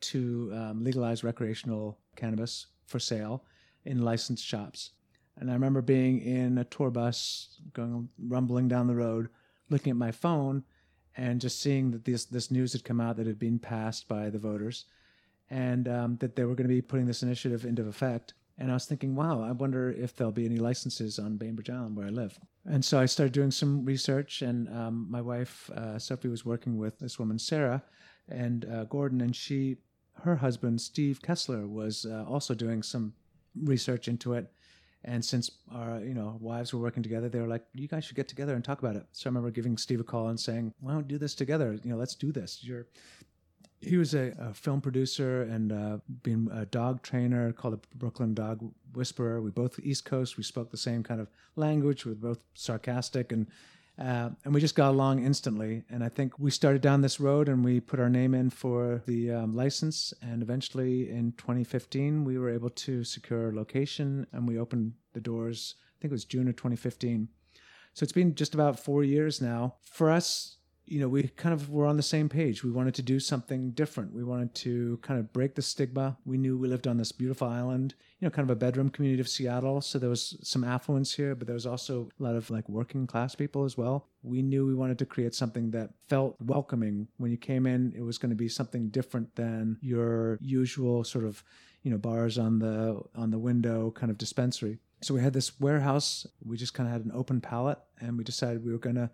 to 0.00 0.52
um, 0.52 0.82
legalize 0.82 1.22
recreational 1.22 1.96
cannabis 2.16 2.66
for 2.86 2.98
sale 2.98 3.44
in 3.84 4.02
licensed 4.02 4.44
shops. 4.44 4.90
And 5.36 5.50
I 5.50 5.54
remember 5.54 5.82
being 5.82 6.20
in 6.20 6.58
a 6.58 6.64
tour 6.64 6.90
bus, 6.90 7.60
going 7.72 8.08
rumbling 8.18 8.68
down 8.68 8.86
the 8.86 8.94
road, 8.94 9.28
looking 9.70 9.90
at 9.90 9.96
my 9.96 10.12
phone, 10.12 10.64
and 11.16 11.40
just 11.40 11.60
seeing 11.60 11.90
that 11.90 12.04
this 12.04 12.24
this 12.24 12.50
news 12.50 12.72
had 12.72 12.84
come 12.84 13.00
out 13.00 13.16
that 13.16 13.26
had 13.26 13.38
been 13.38 13.58
passed 13.58 14.08
by 14.08 14.30
the 14.30 14.38
voters, 14.38 14.84
and 15.50 15.88
um, 15.88 16.16
that 16.18 16.36
they 16.36 16.44
were 16.44 16.54
going 16.54 16.68
to 16.68 16.74
be 16.74 16.82
putting 16.82 17.06
this 17.06 17.22
initiative 17.22 17.64
into 17.64 17.88
effect. 17.88 18.34
And 18.58 18.70
I 18.70 18.74
was 18.74 18.84
thinking, 18.84 19.14
wow, 19.14 19.42
I 19.42 19.52
wonder 19.52 19.90
if 19.90 20.14
there'll 20.14 20.32
be 20.32 20.44
any 20.44 20.58
licenses 20.58 21.18
on 21.18 21.38
Bainbridge 21.38 21.70
Island 21.70 21.96
where 21.96 22.06
I 22.06 22.10
live. 22.10 22.38
And 22.66 22.84
so 22.84 23.00
I 23.00 23.06
started 23.06 23.32
doing 23.32 23.50
some 23.50 23.84
research, 23.84 24.42
and 24.42 24.68
um, 24.68 25.06
my 25.10 25.22
wife 25.22 25.70
uh, 25.70 25.98
Sophie 25.98 26.28
was 26.28 26.44
working 26.44 26.76
with 26.76 26.98
this 26.98 27.18
woman 27.18 27.38
Sarah 27.38 27.82
and 28.28 28.66
uh, 28.66 28.84
Gordon, 28.84 29.20
and 29.20 29.34
she, 29.34 29.78
her 30.22 30.36
husband 30.36 30.80
Steve 30.80 31.22
Kessler, 31.22 31.66
was 31.66 32.04
uh, 32.04 32.24
also 32.28 32.54
doing 32.54 32.82
some 32.82 33.14
research 33.54 34.08
into 34.08 34.34
it. 34.34 34.52
And 35.04 35.24
since 35.24 35.50
our 35.72 35.98
you 36.00 36.14
know 36.14 36.38
wives 36.40 36.72
were 36.72 36.80
working 36.80 37.02
together, 37.02 37.28
they 37.28 37.40
were 37.40 37.48
like, 37.48 37.64
"You 37.74 37.88
guys 37.88 38.04
should 38.04 38.16
get 38.16 38.28
together 38.28 38.54
and 38.54 38.64
talk 38.64 38.78
about 38.78 38.94
it." 38.94 39.04
So 39.12 39.28
I 39.28 39.30
remember 39.30 39.50
giving 39.50 39.76
Steve 39.76 40.00
a 40.00 40.04
call 40.04 40.28
and 40.28 40.38
saying, 40.38 40.72
"Why 40.78 40.92
don't 40.92 41.02
we 41.02 41.08
do 41.08 41.18
this 41.18 41.34
together? 41.34 41.76
You 41.82 41.90
know, 41.90 41.96
let's 41.96 42.14
do 42.14 42.30
this. 42.30 42.62
You're 42.62 42.86
he 43.82 43.96
was 43.96 44.14
a, 44.14 44.32
a 44.38 44.54
film 44.54 44.80
producer 44.80 45.42
and 45.42 45.72
uh, 45.72 45.98
been 46.22 46.48
a 46.52 46.64
dog 46.64 47.02
trainer 47.02 47.52
called 47.52 47.74
the 47.74 47.96
Brooklyn 47.96 48.32
Dog 48.32 48.72
Whisperer. 48.94 49.40
We 49.40 49.50
both 49.50 49.78
East 49.80 50.04
Coast. 50.04 50.36
We 50.36 50.44
spoke 50.44 50.70
the 50.70 50.76
same 50.76 51.02
kind 51.02 51.20
of 51.20 51.28
language. 51.56 52.04
We 52.04 52.12
were 52.12 52.16
both 52.16 52.44
sarcastic 52.54 53.32
and 53.32 53.48
uh, 54.02 54.30
and 54.44 54.52
we 54.52 54.60
just 54.60 54.74
got 54.74 54.90
along 54.90 55.24
instantly. 55.24 55.84
And 55.88 56.02
I 56.02 56.08
think 56.08 56.36
we 56.38 56.50
started 56.50 56.82
down 56.82 57.02
this 57.02 57.20
road 57.20 57.48
and 57.48 57.64
we 57.64 57.78
put 57.78 58.00
our 58.00 58.10
name 58.10 58.34
in 58.34 58.50
for 58.50 59.00
the 59.06 59.30
um, 59.30 59.54
license. 59.54 60.12
And 60.20 60.42
eventually, 60.42 61.08
in 61.08 61.32
2015, 61.38 62.24
we 62.24 62.36
were 62.36 62.50
able 62.50 62.70
to 62.70 63.04
secure 63.04 63.50
a 63.50 63.54
location 63.54 64.26
and 64.32 64.48
we 64.48 64.58
opened 64.58 64.94
the 65.12 65.20
doors. 65.20 65.76
I 65.78 66.02
think 66.02 66.10
it 66.10 66.14
was 66.14 66.24
June 66.24 66.48
of 66.48 66.56
2015. 66.56 67.28
So 67.94 68.02
it's 68.02 68.12
been 68.12 68.34
just 68.34 68.54
about 68.54 68.80
four 68.80 69.04
years 69.04 69.40
now. 69.40 69.76
For 69.82 70.10
us, 70.10 70.56
you 70.92 71.00
know, 71.00 71.08
we 71.08 71.22
kind 71.22 71.54
of 71.54 71.70
were 71.70 71.86
on 71.86 71.96
the 71.96 72.02
same 72.02 72.28
page. 72.28 72.62
We 72.62 72.70
wanted 72.70 72.94
to 72.96 73.02
do 73.02 73.18
something 73.18 73.70
different. 73.70 74.12
We 74.12 74.24
wanted 74.24 74.54
to 74.56 74.98
kind 75.00 75.18
of 75.18 75.32
break 75.32 75.54
the 75.54 75.62
stigma. 75.62 76.18
We 76.26 76.36
knew 76.36 76.58
we 76.58 76.68
lived 76.68 76.86
on 76.86 76.98
this 76.98 77.12
beautiful 77.12 77.48
island, 77.48 77.94
you 78.20 78.26
know, 78.26 78.30
kind 78.30 78.44
of 78.44 78.54
a 78.54 78.58
bedroom 78.58 78.90
community 78.90 79.22
of 79.22 79.28
Seattle. 79.28 79.80
So 79.80 79.98
there 79.98 80.10
was 80.10 80.36
some 80.42 80.64
affluence 80.64 81.14
here, 81.14 81.34
but 81.34 81.46
there 81.46 81.54
was 81.54 81.64
also 81.64 82.10
a 82.20 82.22
lot 82.22 82.36
of 82.36 82.50
like 82.50 82.68
working 82.68 83.06
class 83.06 83.34
people 83.34 83.64
as 83.64 83.74
well. 83.74 84.10
We 84.22 84.42
knew 84.42 84.66
we 84.66 84.74
wanted 84.74 84.98
to 84.98 85.06
create 85.06 85.34
something 85.34 85.70
that 85.70 85.94
felt 86.10 86.36
welcoming. 86.44 87.08
When 87.16 87.30
you 87.30 87.38
came 87.38 87.66
in, 87.66 87.94
it 87.96 88.02
was 88.02 88.18
going 88.18 88.28
to 88.28 88.36
be 88.36 88.50
something 88.50 88.90
different 88.90 89.34
than 89.34 89.78
your 89.80 90.36
usual 90.42 91.04
sort 91.04 91.24
of, 91.24 91.42
you 91.84 91.90
know, 91.90 91.96
bars 91.96 92.36
on 92.36 92.58
the 92.58 93.00
on 93.14 93.30
the 93.30 93.38
window 93.38 93.92
kind 93.92 94.10
of 94.10 94.18
dispensary. 94.18 94.76
So 95.00 95.14
we 95.14 95.22
had 95.22 95.32
this 95.32 95.58
warehouse. 95.58 96.26
We 96.44 96.58
just 96.58 96.74
kind 96.74 96.86
of 96.86 96.92
had 96.92 97.06
an 97.06 97.12
open 97.14 97.40
palette, 97.40 97.78
and 97.98 98.18
we 98.18 98.24
decided 98.24 98.62
we 98.62 98.72
were 98.72 98.78
going 98.78 98.96
to, 98.96 99.08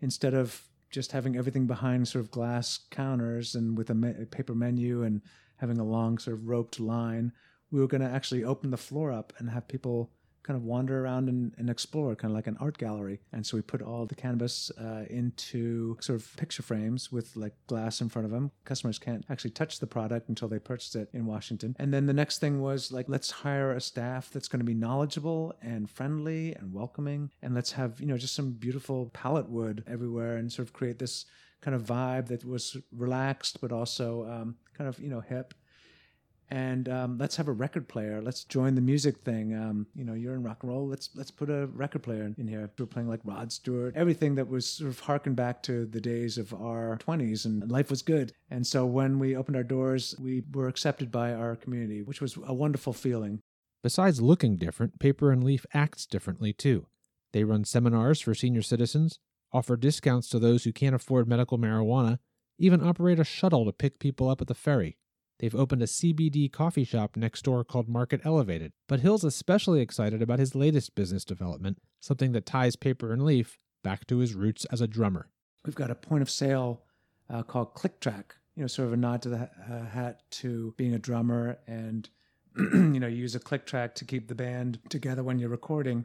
instead 0.00 0.34
of 0.34 0.64
just 0.90 1.12
having 1.12 1.36
everything 1.36 1.66
behind 1.66 2.06
sort 2.06 2.24
of 2.24 2.30
glass 2.30 2.80
counters 2.90 3.54
and 3.54 3.76
with 3.76 3.90
a, 3.90 3.94
me- 3.94 4.14
a 4.20 4.26
paper 4.26 4.54
menu 4.54 5.02
and 5.02 5.22
having 5.56 5.78
a 5.78 5.84
long 5.84 6.18
sort 6.18 6.36
of 6.36 6.48
roped 6.48 6.80
line, 6.80 7.32
we 7.70 7.80
were 7.80 7.86
going 7.86 8.00
to 8.00 8.08
actually 8.08 8.44
open 8.44 8.70
the 8.70 8.76
floor 8.76 9.12
up 9.12 9.32
and 9.38 9.50
have 9.50 9.68
people 9.68 10.10
kind 10.42 10.56
of 10.56 10.64
wander 10.64 11.04
around 11.04 11.28
and, 11.28 11.54
and 11.58 11.68
explore, 11.68 12.14
kind 12.16 12.32
of 12.32 12.36
like 12.36 12.46
an 12.46 12.56
art 12.60 12.78
gallery. 12.78 13.20
And 13.32 13.46
so 13.46 13.56
we 13.56 13.62
put 13.62 13.82
all 13.82 14.06
the 14.06 14.14
canvas 14.14 14.70
uh, 14.78 15.04
into 15.08 15.96
sort 16.00 16.20
of 16.20 16.36
picture 16.36 16.62
frames 16.62 17.12
with 17.12 17.36
like 17.36 17.54
glass 17.66 18.00
in 18.00 18.08
front 18.08 18.26
of 18.26 18.32
them. 18.32 18.50
Customers 18.64 18.98
can't 18.98 19.24
actually 19.30 19.50
touch 19.50 19.80
the 19.80 19.86
product 19.86 20.28
until 20.28 20.48
they 20.48 20.58
purchase 20.58 20.94
it 20.94 21.08
in 21.12 21.26
Washington. 21.26 21.76
And 21.78 21.92
then 21.92 22.06
the 22.06 22.12
next 22.12 22.38
thing 22.38 22.60
was 22.60 22.90
like, 22.90 23.08
let's 23.08 23.30
hire 23.30 23.72
a 23.72 23.80
staff 23.80 24.30
that's 24.30 24.48
going 24.48 24.60
to 24.60 24.64
be 24.64 24.74
knowledgeable 24.74 25.54
and 25.62 25.90
friendly 25.90 26.54
and 26.54 26.72
welcoming. 26.72 27.30
And 27.42 27.54
let's 27.54 27.72
have, 27.72 28.00
you 28.00 28.06
know, 28.06 28.16
just 28.16 28.34
some 28.34 28.52
beautiful 28.52 29.10
pallet 29.12 29.48
wood 29.48 29.84
everywhere 29.86 30.36
and 30.36 30.50
sort 30.50 30.68
of 30.68 30.72
create 30.72 30.98
this 30.98 31.26
kind 31.60 31.74
of 31.74 31.82
vibe 31.82 32.28
that 32.28 32.44
was 32.44 32.76
relaxed, 32.90 33.60
but 33.60 33.72
also 33.72 34.24
um, 34.24 34.56
kind 34.76 34.88
of, 34.88 34.98
you 34.98 35.10
know, 35.10 35.20
hip 35.20 35.52
and 36.50 36.88
um, 36.88 37.18
let's 37.18 37.36
have 37.36 37.46
a 37.46 37.52
record 37.52 37.86
player. 37.88 38.20
Let's 38.20 38.44
join 38.44 38.74
the 38.74 38.80
music 38.80 39.18
thing. 39.18 39.54
Um, 39.54 39.86
you 39.94 40.04
know, 40.04 40.14
you're 40.14 40.34
in 40.34 40.42
rock 40.42 40.58
and 40.62 40.70
roll. 40.70 40.86
Let's 40.86 41.10
let's 41.14 41.30
put 41.30 41.48
a 41.48 41.66
record 41.66 42.02
player 42.02 42.32
in 42.36 42.48
here. 42.48 42.70
We're 42.78 42.86
playing 42.86 43.08
like 43.08 43.20
Rod 43.24 43.52
Stewart, 43.52 43.94
everything 43.96 44.34
that 44.34 44.48
was 44.48 44.66
sort 44.66 44.90
of 44.90 45.00
harkened 45.00 45.36
back 45.36 45.62
to 45.64 45.86
the 45.86 46.00
days 46.00 46.38
of 46.38 46.52
our 46.52 46.98
20s, 46.98 47.44
and 47.44 47.70
life 47.70 47.88
was 47.88 48.02
good. 48.02 48.32
And 48.50 48.66
so 48.66 48.84
when 48.84 49.18
we 49.18 49.36
opened 49.36 49.56
our 49.56 49.62
doors, 49.62 50.14
we 50.18 50.42
were 50.52 50.68
accepted 50.68 51.12
by 51.12 51.32
our 51.32 51.54
community, 51.54 52.02
which 52.02 52.20
was 52.20 52.36
a 52.44 52.54
wonderful 52.54 52.92
feeling. 52.92 53.40
Besides 53.82 54.20
looking 54.20 54.56
different, 54.56 54.98
Paper 54.98 55.30
and 55.30 55.42
Leaf 55.44 55.64
acts 55.72 56.04
differently 56.04 56.52
too. 56.52 56.86
They 57.32 57.44
run 57.44 57.64
seminars 57.64 58.20
for 58.20 58.34
senior 58.34 58.62
citizens, 58.62 59.20
offer 59.52 59.76
discounts 59.76 60.28
to 60.30 60.38
those 60.38 60.64
who 60.64 60.72
can't 60.72 60.94
afford 60.94 61.28
medical 61.28 61.58
marijuana, 61.58 62.18
even 62.58 62.86
operate 62.86 63.20
a 63.20 63.24
shuttle 63.24 63.64
to 63.64 63.72
pick 63.72 63.98
people 63.98 64.28
up 64.28 64.40
at 64.40 64.48
the 64.48 64.54
ferry. 64.54 64.98
They've 65.40 65.54
opened 65.54 65.82
a 65.82 65.86
CBD 65.86 66.52
coffee 66.52 66.84
shop 66.84 67.16
next 67.16 67.42
door 67.42 67.64
called 67.64 67.88
Market 67.88 68.20
Elevated. 68.24 68.72
But 68.86 69.00
Hill's 69.00 69.24
especially 69.24 69.80
excited 69.80 70.20
about 70.20 70.38
his 70.38 70.54
latest 70.54 70.94
business 70.94 71.24
development, 71.24 71.78
something 71.98 72.32
that 72.32 72.44
ties 72.44 72.76
Paper 72.76 73.10
and 73.10 73.24
Leaf 73.24 73.58
back 73.82 74.06
to 74.08 74.18
his 74.18 74.34
roots 74.34 74.66
as 74.66 74.82
a 74.82 74.86
drummer. 74.86 75.30
We've 75.64 75.74
got 75.74 75.90
a 75.90 75.94
point 75.94 76.20
of 76.20 76.28
sale 76.28 76.82
uh, 77.30 77.42
called 77.42 77.72
Click 77.72 78.00
Track. 78.00 78.34
You 78.54 78.64
know, 78.64 78.66
sort 78.66 78.88
of 78.88 78.92
a 78.92 78.98
nod 78.98 79.22
to 79.22 79.30
the 79.30 79.50
uh, 79.70 79.86
hat 79.86 80.22
to 80.32 80.74
being 80.76 80.92
a 80.92 80.98
drummer, 80.98 81.58
and 81.66 82.06
you 82.58 83.00
know, 83.00 83.06
you 83.06 83.16
use 83.16 83.34
a 83.34 83.40
click 83.40 83.64
track 83.64 83.94
to 83.94 84.04
keep 84.04 84.28
the 84.28 84.34
band 84.34 84.78
together 84.90 85.22
when 85.22 85.38
you're 85.38 85.48
recording. 85.48 86.04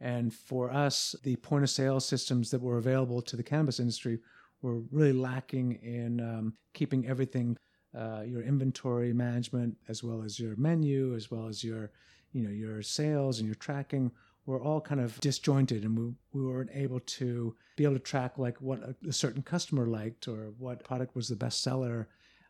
And 0.00 0.34
for 0.34 0.72
us, 0.72 1.14
the 1.22 1.36
point 1.36 1.62
of 1.62 1.70
sale 1.70 2.00
systems 2.00 2.50
that 2.50 2.60
were 2.60 2.78
available 2.78 3.22
to 3.22 3.36
the 3.36 3.44
cannabis 3.44 3.78
industry 3.78 4.18
were 4.62 4.80
really 4.90 5.12
lacking 5.12 5.78
in 5.82 6.20
um, 6.20 6.54
keeping 6.72 7.06
everything 7.06 7.56
uh, 7.96 8.22
your 8.26 8.42
inventory 8.42 9.12
management 9.12 9.76
as 9.88 10.02
well 10.02 10.22
as 10.22 10.38
your 10.38 10.56
menu 10.56 11.14
as 11.14 11.30
well 11.30 11.46
as 11.46 11.62
your 11.62 11.90
you 12.32 12.42
know 12.42 12.50
your 12.50 12.82
sales 12.82 13.38
and 13.38 13.46
your 13.46 13.54
tracking 13.54 14.10
were 14.46 14.60
all 14.60 14.80
kind 14.80 15.00
of 15.00 15.18
disjointed 15.20 15.84
and 15.84 15.98
we, 15.98 16.12
we 16.32 16.46
weren't 16.46 16.70
able 16.74 17.00
to 17.00 17.54
be 17.76 17.84
able 17.84 17.94
to 17.94 18.00
track 18.00 18.36
like 18.36 18.60
what 18.60 18.80
a, 18.82 18.94
a 19.08 19.12
certain 19.12 19.42
customer 19.42 19.86
liked 19.86 20.28
or 20.28 20.52
what 20.58 20.84
product 20.84 21.14
was 21.14 21.28
the 21.28 21.36
best 21.36 21.62
seller 21.62 22.08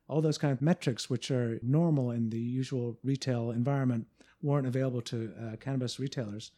all 0.08 0.20
those 0.20 0.38
kind 0.38 0.52
of 0.52 0.60
metrics 0.60 1.08
which 1.08 1.30
are 1.30 1.58
normal 1.62 2.10
in 2.10 2.30
the 2.30 2.38
usual 2.38 2.98
retail 3.04 3.50
environment 3.50 4.06
weren't 4.42 4.66
available 4.66 5.00
to 5.00 5.32
uh, 5.40 5.56
cannabis 5.56 5.98
retailers 5.98 6.50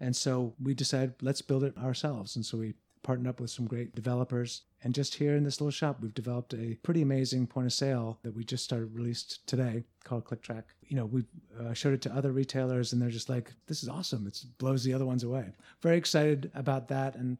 and 0.00 0.16
so 0.16 0.54
we 0.62 0.74
decided 0.74 1.14
let's 1.20 1.42
build 1.42 1.62
it 1.62 1.76
ourselves 1.78 2.36
and 2.36 2.44
so 2.44 2.58
we 2.58 2.74
partnered 3.02 3.28
up 3.28 3.40
with 3.40 3.50
some 3.50 3.66
great 3.66 3.94
developers. 3.94 4.62
And 4.82 4.94
just 4.94 5.14
here 5.14 5.36
in 5.36 5.44
this 5.44 5.60
little 5.60 5.70
shop, 5.70 5.98
we've 6.00 6.14
developed 6.14 6.54
a 6.54 6.76
pretty 6.82 7.02
amazing 7.02 7.46
point 7.46 7.66
of 7.66 7.72
sale 7.72 8.18
that 8.22 8.34
we 8.34 8.44
just 8.44 8.64
started 8.64 8.94
released 8.94 9.46
today 9.46 9.84
called 10.04 10.24
ClickTrack. 10.24 10.64
You 10.88 10.96
know, 10.96 11.04
we 11.04 11.24
uh, 11.60 11.74
showed 11.74 11.92
it 11.92 12.00
to 12.02 12.14
other 12.14 12.32
retailers 12.32 12.92
and 12.92 13.00
they're 13.00 13.10
just 13.10 13.28
like, 13.28 13.52
this 13.66 13.82
is 13.82 13.88
awesome. 13.88 14.26
It 14.26 14.42
blows 14.58 14.82
the 14.82 14.94
other 14.94 15.04
ones 15.04 15.22
away. 15.22 15.52
Very 15.82 15.98
excited 15.98 16.50
about 16.54 16.88
that. 16.88 17.14
And 17.16 17.38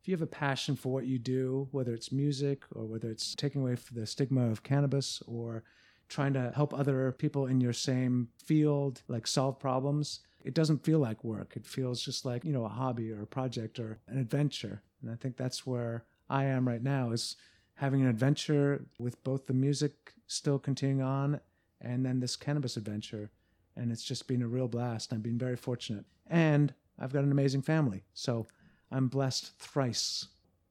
if 0.00 0.08
you 0.08 0.14
have 0.14 0.22
a 0.22 0.26
passion 0.26 0.76
for 0.76 0.92
what 0.92 1.06
you 1.06 1.18
do, 1.18 1.68
whether 1.72 1.92
it's 1.92 2.12
music 2.12 2.62
or 2.74 2.86
whether 2.86 3.10
it's 3.10 3.34
taking 3.34 3.62
away 3.62 3.76
the 3.92 4.06
stigma 4.06 4.48
of 4.48 4.62
cannabis 4.62 5.22
or 5.26 5.64
trying 6.08 6.32
to 6.34 6.52
help 6.54 6.72
other 6.72 7.12
people 7.12 7.46
in 7.46 7.60
your 7.60 7.72
same 7.72 8.28
field 8.44 9.02
like 9.08 9.26
solve 9.26 9.58
problems, 9.58 10.20
it 10.44 10.54
doesn't 10.54 10.84
feel 10.84 10.98
like 11.00 11.22
work. 11.22 11.54
It 11.56 11.66
feels 11.66 12.02
just 12.02 12.24
like, 12.24 12.44
you 12.44 12.52
know, 12.52 12.64
a 12.64 12.68
hobby 12.68 13.12
or 13.12 13.22
a 13.22 13.26
project 13.26 13.78
or 13.78 13.98
an 14.08 14.18
adventure. 14.18 14.82
And 15.02 15.10
I 15.10 15.16
think 15.16 15.36
that's 15.36 15.66
where 15.66 16.04
I 16.30 16.44
am 16.44 16.66
right 16.66 16.82
now 16.82 17.10
is 17.10 17.36
having 17.74 18.00
an 18.00 18.08
adventure 18.08 18.86
with 18.98 19.22
both 19.24 19.46
the 19.46 19.52
music 19.52 20.14
still 20.26 20.58
continuing 20.58 21.02
on 21.02 21.40
and 21.80 22.06
then 22.06 22.20
this 22.20 22.36
cannabis 22.36 22.76
adventure. 22.76 23.30
And 23.76 23.90
it's 23.90 24.04
just 24.04 24.28
been 24.28 24.42
a 24.42 24.48
real 24.48 24.68
blast. 24.68 25.12
I've 25.12 25.22
been 25.22 25.38
very 25.38 25.56
fortunate. 25.56 26.04
And 26.28 26.72
I've 26.98 27.12
got 27.12 27.24
an 27.24 27.32
amazing 27.32 27.62
family. 27.62 28.04
So 28.14 28.46
I'm 28.92 29.08
blessed 29.08 29.58
thrice. 29.58 30.28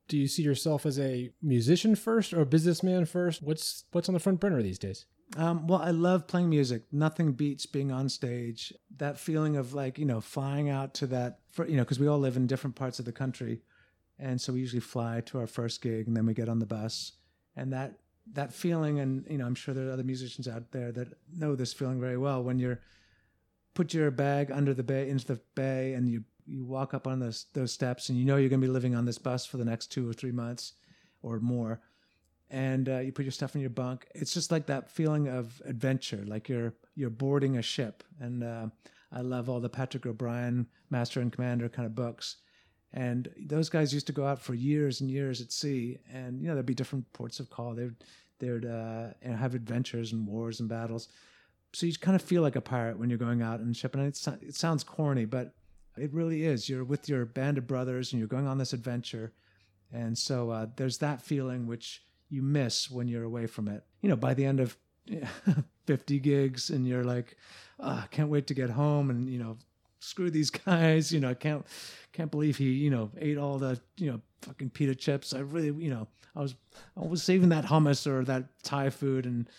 Do 0.08 0.18
you 0.18 0.28
see 0.28 0.44
yourself 0.44 0.86
as 0.86 1.00
a 1.00 1.32
musician 1.42 1.96
first 1.96 2.34
or 2.34 2.42
a 2.42 2.46
businessman 2.46 3.06
first? 3.06 3.44
What's 3.44 3.84
what's 3.92 4.10
on 4.10 4.14
the 4.14 4.20
front 4.20 4.40
burner 4.40 4.62
these 4.62 4.80
days? 4.80 5.06
Um, 5.38 5.68
well, 5.68 5.82
I 5.82 5.92
love 5.92 6.28
playing 6.28 6.50
music. 6.50 6.84
Nothing 6.92 7.34
beats 7.34 7.66
being 7.66 7.92
on 7.92 8.10
stage. 8.10 8.74
That 8.98 9.20
feeling 9.20 9.58
of 9.58 9.74
like, 9.74 10.00
you 10.00 10.06
know, 10.06 10.22
flying 10.22 10.70
out 10.70 10.96
to 10.96 11.08
that, 11.08 11.40
for, 11.52 11.68
you 11.68 11.78
know, 11.78 11.84
because 11.84 12.00
we 12.00 12.08
all 12.08 12.18
live 12.18 12.36
in 12.36 12.48
different 12.48 12.76
parts 12.76 12.98
of 12.98 13.06
the 13.06 13.12
country. 13.12 13.62
And 14.20 14.40
so 14.40 14.54
we 14.54 14.60
usually 14.60 14.82
fly 14.82 15.22
to 15.28 15.40
our 15.40 15.48
first 15.48 15.82
gig 15.82 16.08
and 16.08 16.16
then 16.16 16.26
we 16.26 16.34
get 16.34 16.50
on 16.50 16.60
the 16.60 16.66
bus. 16.66 17.14
And 17.56 17.72
that, 17.74 18.00
that 18.34 18.54
feeling, 18.54 19.00
and, 19.00 19.26
you 19.30 19.38
know, 19.38 19.46
I'm 19.46 19.56
sure 19.56 19.74
there 19.74 19.88
are 19.88 19.94
other 19.94 20.04
musicians 20.04 20.48
out 20.48 20.72
there 20.72 20.92
that 20.92 21.08
know 21.36 21.56
this 21.56 21.74
feeling 21.74 22.00
very 22.00 22.18
well 22.18 22.44
when 22.44 22.60
you're 22.60 22.82
put 23.74 23.94
your 23.94 24.12
bag 24.12 24.52
under 24.52 24.74
the 24.74 24.84
bay, 24.84 25.10
into 25.10 25.26
the 25.26 25.40
bay, 25.56 25.94
and 25.94 26.10
you, 26.10 26.24
you 26.46 26.66
walk 26.66 26.94
up 26.94 27.08
on 27.08 27.20
those, 27.20 27.46
those 27.54 27.72
steps 27.72 28.10
and 28.10 28.18
you 28.18 28.26
know 28.26 28.36
you're 28.36 28.50
going 28.50 28.62
to 28.62 28.68
be 28.68 28.72
living 28.72 28.96
on 28.96 29.06
this 29.06 29.18
bus 29.18 29.46
for 29.46 29.58
the 29.58 29.66
next 29.66 29.88
two 29.88 30.10
or 30.10 30.14
three 30.14 30.32
months 30.32 30.74
or 31.22 31.40
more 31.40 31.80
and 32.52 32.90
uh, 32.90 33.00
you 33.00 33.12
put 33.12 33.26
your 33.26 33.32
stuff 33.32 33.56
in 33.56 33.62
your 33.62 33.70
bunk. 33.70 34.08
It's 34.16 34.34
just 34.34 34.52
like 34.52 34.66
that 34.68 34.90
feeling 34.90 35.28
of 35.28 35.62
adventure, 35.66 36.24
like 36.26 36.50
you're 36.50 36.74
you're 36.96 37.10
boarding 37.10 37.58
a 37.58 37.62
ship. 37.62 38.04
And 38.20 38.44
uh, 38.44 38.68
I 39.12 39.22
love 39.22 39.50
all 39.50 39.60
the 39.60 39.70
Patrick 39.70 40.06
O'Brian 40.06 40.68
Master 40.90 41.22
and 41.22 41.32
Commander 41.32 41.70
kind 41.70 41.86
of 41.86 41.96
books. 41.96 42.38
And 42.94 43.30
those 43.38 43.70
guys 43.70 43.94
used 43.94 44.08
to 44.08 44.14
go 44.14 44.26
out 44.26 44.42
for 44.42 44.56
years 44.56 45.02
and 45.02 45.12
years 45.12 45.42
at 45.42 45.52
sea, 45.52 46.00
and 46.12 46.42
you 46.42 46.48
know 46.48 46.56
there'd 46.56 46.66
be 46.66 46.74
different 46.74 47.12
ports 47.14 47.40
of 47.40 47.50
call. 47.50 47.76
They'd 47.76 47.96
they'd 48.40 48.66
uh, 48.66 49.10
know, 49.24 49.36
have 49.36 49.54
adventures 49.54 50.12
and 50.12 50.26
wars 50.26 50.60
and 50.60 50.68
battles. 50.68 51.10
So 51.74 51.86
you 51.86 51.94
kind 51.94 52.16
of 52.16 52.22
feel 52.22 52.42
like 52.42 52.56
a 52.56 52.62
pirate 52.62 52.98
when 52.98 53.10
you're 53.10 53.20
going 53.20 53.42
out 53.42 53.60
and 53.60 53.76
ship. 53.76 53.96
And 53.96 54.08
it, 54.08 54.56
sounds 54.56 54.84
corny, 54.84 55.26
but 55.26 55.54
it 55.98 56.12
really 56.14 56.44
is. 56.44 56.68
You're 56.68 56.84
with 56.84 57.08
your 57.08 57.26
band 57.26 57.58
of 57.58 57.68
brothers 57.68 58.12
and 58.12 58.20
you're 58.20 58.28
going 58.28 58.48
on 58.48 58.58
this 58.58 58.74
adventure. 58.74 59.34
And 59.94 60.18
so 60.18 60.50
uh, 60.50 60.68
there's 60.76 60.98
that 61.00 61.22
feeling 61.22 61.68
which 61.68 62.04
you 62.30 62.42
miss 62.42 62.90
when 62.90 63.08
you're 63.08 63.24
away 63.24 63.46
from 63.46 63.68
it. 63.68 63.84
You 64.02 64.10
know, 64.10 64.16
by 64.16 64.34
the 64.34 64.46
end 64.46 64.60
of 64.60 64.78
50 65.86 66.20
gigs 66.20 66.70
and 66.70 66.88
you're 66.88 67.04
like, 67.04 67.38
oh, 67.80 68.04
I 68.04 68.08
can't 68.10 68.30
wait 68.30 68.48
to 68.48 68.54
get 68.54 68.72
home 68.72 69.10
and, 69.10 69.30
you 69.30 69.40
know, 69.40 69.58
screw 70.00 70.30
these 70.30 70.50
guys, 70.66 71.12
you 71.12 71.20
know, 71.20 71.30
I 71.30 71.34
can't 71.34 71.66
can't 72.14 72.32
believe 72.32 72.58
he, 72.58 72.72
you 72.72 72.90
know, 72.90 73.12
ate 73.18 73.38
all 73.38 73.58
the, 73.58 73.80
you 73.98 74.12
know, 74.12 74.22
fucking 74.42 74.72
pita 74.72 74.96
chips. 74.96 75.34
I 75.34 75.40
really, 75.40 75.68
you 75.84 75.90
know, 75.90 76.08
I 76.36 76.42
was 76.42 76.56
I 76.98 77.06
was 77.06 77.24
saving 77.24 77.50
that 77.50 77.66
hummus 77.66 78.08
or 78.08 78.24
that 78.26 78.46
Thai 78.64 78.90
food 78.90 79.26
and 79.26 79.50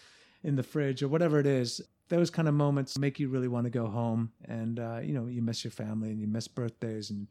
in 0.42 0.56
the 0.56 0.62
fridge 0.62 1.02
or 1.02 1.08
whatever 1.08 1.38
it 1.38 1.46
is. 1.46 1.80
Those 2.08 2.30
kind 2.30 2.48
of 2.48 2.54
moments 2.54 2.98
make 2.98 3.20
you 3.20 3.28
really 3.28 3.46
want 3.46 3.64
to 3.64 3.70
go 3.70 3.86
home 3.86 4.32
and 4.46 4.80
uh, 4.80 5.00
you 5.02 5.12
know, 5.12 5.26
you 5.26 5.42
miss 5.42 5.62
your 5.62 5.70
family 5.70 6.10
and 6.10 6.20
you 6.20 6.26
miss 6.26 6.48
birthdays 6.48 7.10
and 7.10 7.28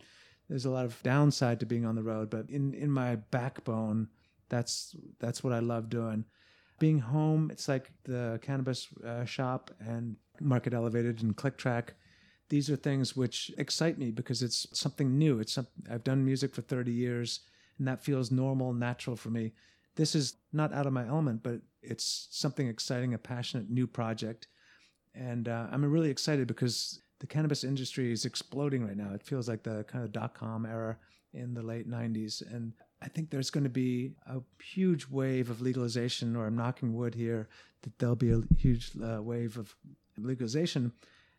there's 0.47 0.65
a 0.65 0.69
lot 0.69 0.85
of 0.85 1.01
downside 1.03 1.59
to 1.59 1.65
being 1.65 1.85
on 1.85 1.95
the 1.95 2.03
road, 2.03 2.29
but 2.29 2.49
in 2.49 2.73
in 2.73 2.89
my 2.89 3.15
backbone 3.15 4.07
that's 4.49 4.95
that's 5.19 5.43
what 5.43 5.53
I 5.53 5.59
love 5.59 5.89
doing. 5.89 6.25
Being 6.79 6.99
home, 6.99 7.49
it's 7.51 7.67
like 7.67 7.91
the 8.03 8.39
cannabis 8.41 8.87
uh, 9.05 9.25
shop 9.25 9.71
and 9.79 10.15
Market 10.39 10.73
Elevated 10.73 11.21
and 11.21 11.35
Click 11.35 11.57
Track. 11.57 11.93
These 12.49 12.69
are 12.69 12.75
things 12.75 13.15
which 13.15 13.51
excite 13.57 13.97
me 13.97 14.11
because 14.11 14.41
it's 14.41 14.67
something 14.73 15.17
new. 15.17 15.39
It's 15.39 15.57
I've 15.89 16.03
done 16.03 16.25
music 16.25 16.53
for 16.53 16.61
30 16.61 16.91
years, 16.91 17.41
and 17.77 17.87
that 17.87 18.03
feels 18.03 18.31
normal 18.31 18.73
natural 18.73 19.15
for 19.15 19.29
me. 19.29 19.53
This 19.95 20.15
is 20.15 20.35
not 20.51 20.73
out 20.73 20.87
of 20.87 20.93
my 20.93 21.07
element, 21.07 21.43
but 21.43 21.61
it's 21.81 22.27
something 22.31 22.67
exciting, 22.67 23.13
a 23.13 23.17
passionate 23.17 23.69
new 23.69 23.85
project. 23.85 24.47
And 25.13 25.47
uh, 25.47 25.67
I'm 25.71 25.85
really 25.85 26.09
excited 26.09 26.47
because 26.47 27.01
the 27.19 27.27
cannabis 27.27 27.63
industry 27.63 28.11
is 28.11 28.25
exploding 28.25 28.85
right 28.85 28.97
now. 28.97 29.13
It 29.13 29.23
feels 29.23 29.47
like 29.47 29.63
the 29.63 29.83
kind 29.83 30.03
of 30.03 30.11
dot 30.11 30.33
com 30.33 30.65
era 30.65 30.97
in 31.33 31.53
the 31.53 31.61
late 31.61 31.89
90s. 31.89 32.41
And 32.53 32.73
I 33.01 33.07
think 33.07 33.29
there's 33.29 33.49
going 33.49 33.63
to 33.63 33.69
be 33.69 34.13
a 34.27 34.39
huge 34.63 35.07
wave 35.07 35.49
of 35.49 35.61
legalization, 35.61 36.35
or 36.35 36.47
I'm 36.47 36.55
knocking 36.55 36.93
wood 36.93 37.15
here, 37.15 37.47
that 37.83 37.97
there'll 37.99 38.15
be 38.15 38.31
a 38.31 38.41
huge 38.57 38.91
uh, 39.03 39.21
wave 39.21 39.57
of 39.57 39.75
legalization. 40.17 40.91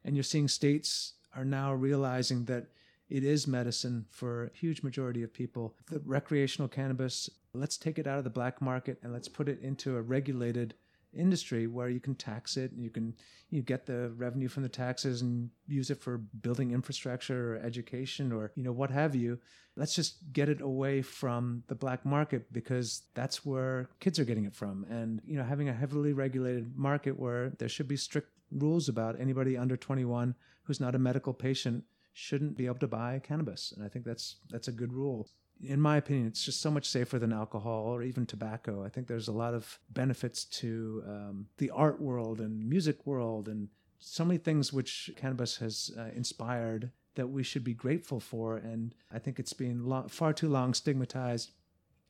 And 0.05 0.17
you're 0.17 0.23
seeing 0.23 0.49
states 0.49 1.15
are 1.37 1.45
now 1.45 1.75
realizing 1.75 2.45
that 2.47 2.67
it 3.09 3.25
is 3.25 3.47
medicine 3.47 4.07
for 4.11 4.45
a 4.45 4.57
huge 4.57 4.83
majority 4.83 5.23
of 5.23 5.33
people. 5.33 5.75
The 5.91 6.01
recreational 6.05 6.69
cannabis, 6.69 7.29
let's 7.53 7.77
take 7.77 7.99
it 7.99 8.07
out 8.07 8.19
of 8.19 8.25
the 8.25 8.31
black 8.31 8.63
market 8.63 8.99
and 9.03 9.13
let's 9.13 9.29
put 9.29 9.49
it 9.49 9.61
into 9.61 9.97
a 9.97 10.03
regulated 10.03 10.75
industry 11.13 11.67
where 11.67 11.89
you 11.89 12.01
can 12.01 12.15
tax 12.15 12.57
it 12.57 12.71
and 12.73 12.83
you 12.85 12.91
can 12.91 13.15
you 13.51 13.63
get 13.63 13.85
the 13.85 14.11
revenue 14.11 14.49
from 14.49 14.63
the 14.63 14.69
taxes 14.69 15.23
and 15.23 15.51
use 15.67 15.91
it 15.91 16.01
for 16.01 16.19
building 16.19 16.71
infrastructure 16.71 17.55
or 17.55 17.59
education 17.59 18.31
or 18.31 18.53
you 18.55 18.63
know 18.63 18.71
what 18.71 18.91
have 18.91 19.15
you 19.15 19.37
let's 19.77 19.95
just 19.95 20.19
get 20.33 20.49
it 20.49 20.61
away 20.61 21.03
from 21.03 21.63
the 21.67 21.75
black 21.75 22.05
market 22.07 22.53
because 22.53 23.03
that's 23.15 23.45
where 23.45 23.89
kids 23.99 24.21
are 24.21 24.25
getting 24.25 24.45
it 24.45 24.55
from 24.55 24.87
and 24.89 25.21
you 25.27 25.37
know 25.37 25.43
having 25.43 25.69
a 25.69 25.73
heavily 25.73 26.13
regulated 26.13 26.77
market 26.77 27.19
where 27.19 27.51
there 27.59 27.69
should 27.69 27.89
be 27.89 27.97
strict 27.97 28.29
rules 28.51 28.89
about 28.89 29.21
anybody 29.21 29.57
under 29.57 29.77
21 29.77 30.35
who's 30.65 30.81
not 30.81 30.95
a 30.95 30.99
medical 30.99 31.33
patient 31.33 31.85
shouldn't 32.13 32.57
be 32.57 32.67
able 32.67 32.79
to 32.79 32.89
buy 32.89 33.21
cannabis 33.23 33.73
and 33.75 33.85
i 33.85 33.89
think 33.89 34.05
that's 34.05 34.37
that's 34.51 34.69
a 34.69 34.73
good 34.73 34.93
rule 34.93 35.29
in 35.63 35.81
my 35.81 35.97
opinion, 35.97 36.27
it's 36.27 36.45
just 36.45 36.61
so 36.61 36.71
much 36.71 36.87
safer 36.87 37.19
than 37.19 37.33
alcohol 37.33 37.85
or 37.85 38.03
even 38.03 38.27
tobacco. 38.27 38.85
I 38.85 38.89
think 38.89 39.07
there's 39.07 39.29
a 39.29 39.33
lot 39.33 39.55
of 39.55 39.79
benefits 39.91 40.45
to 40.45 41.03
um, 41.07 41.47
the 41.59 41.71
art 41.71 42.01
world 42.01 42.41
and 42.41 42.69
music 42.69 43.07
world 43.07 43.49
and 43.49 43.69
so 43.99 44.25
many 44.25 44.39
things 44.39 44.73
which 44.73 45.11
cannabis 45.17 45.59
has 45.59 45.91
uh, 45.99 46.09
inspired 46.17 46.91
that 47.17 47.27
we 47.29 47.43
should 47.43 47.65
be 47.65 47.75
grateful 47.75 48.21
for. 48.21 48.57
And 48.57 48.95
I 49.13 49.19
think 49.19 49.39
it's 49.39 49.53
been 49.53 49.85
far 50.09 50.33
too 50.33 50.49
long 50.49 50.73
stigmatized. 50.73 51.53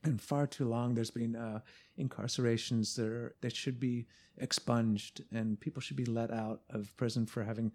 And 0.03 0.21
far 0.21 0.47
too 0.47 0.67
long, 0.69 0.95
there's 0.95 1.11
been 1.11 1.37
uh, 1.37 1.61
incarcerations 1.99 2.95
that, 2.97 3.07
are, 3.07 3.35
that 3.43 3.55
should 3.55 3.79
be 3.79 4.07
expunged, 4.39 5.23
and 5.33 5.61
people 5.61 5.83
should 5.83 5.97
be 5.97 6.07
let 6.07 6.31
out 6.31 6.63
of 6.71 6.97
prison 6.97 7.27
for 7.27 7.45
having 7.45 7.73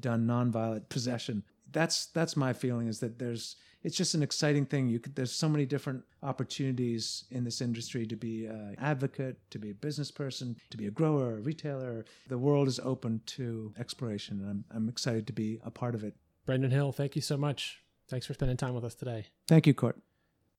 done 0.00 0.26
nonviolent 0.26 0.88
possession. 0.88 1.42
That's 1.72 2.06
that's 2.06 2.36
my 2.36 2.52
feeling. 2.52 2.86
Is 2.86 3.00
that 3.00 3.18
there's 3.18 3.56
it's 3.82 3.96
just 3.96 4.14
an 4.14 4.22
exciting 4.22 4.66
thing. 4.66 4.88
You 4.88 4.98
could, 4.98 5.14
there's 5.14 5.32
so 5.32 5.48
many 5.48 5.66
different 5.66 6.02
opportunities 6.22 7.24
in 7.30 7.44
this 7.44 7.60
industry 7.60 8.06
to 8.06 8.16
be 8.16 8.46
an 8.46 8.76
advocate, 8.78 9.38
to 9.50 9.58
be 9.58 9.70
a 9.70 9.74
business 9.74 10.10
person, 10.10 10.56
to 10.70 10.76
be 10.76 10.86
a 10.86 10.90
grower, 10.90 11.38
a 11.38 11.40
retailer. 11.40 12.04
The 12.28 12.38
world 12.38 12.68
is 12.68 12.80
open 12.80 13.20
to 13.26 13.74
exploration, 13.78 14.40
and 14.40 14.48
I'm, 14.48 14.64
I'm 14.74 14.88
excited 14.88 15.26
to 15.26 15.32
be 15.32 15.60
a 15.64 15.70
part 15.70 15.94
of 15.94 16.04
it. 16.04 16.14
Brendan 16.46 16.70
Hill, 16.70 16.92
thank 16.92 17.16
you 17.16 17.22
so 17.22 17.36
much. 17.36 17.80
Thanks 18.08 18.26
for 18.26 18.34
spending 18.34 18.56
time 18.56 18.74
with 18.74 18.84
us 18.84 18.94
today. 18.94 19.26
Thank 19.48 19.66
you, 19.66 19.74
Court. 19.74 20.00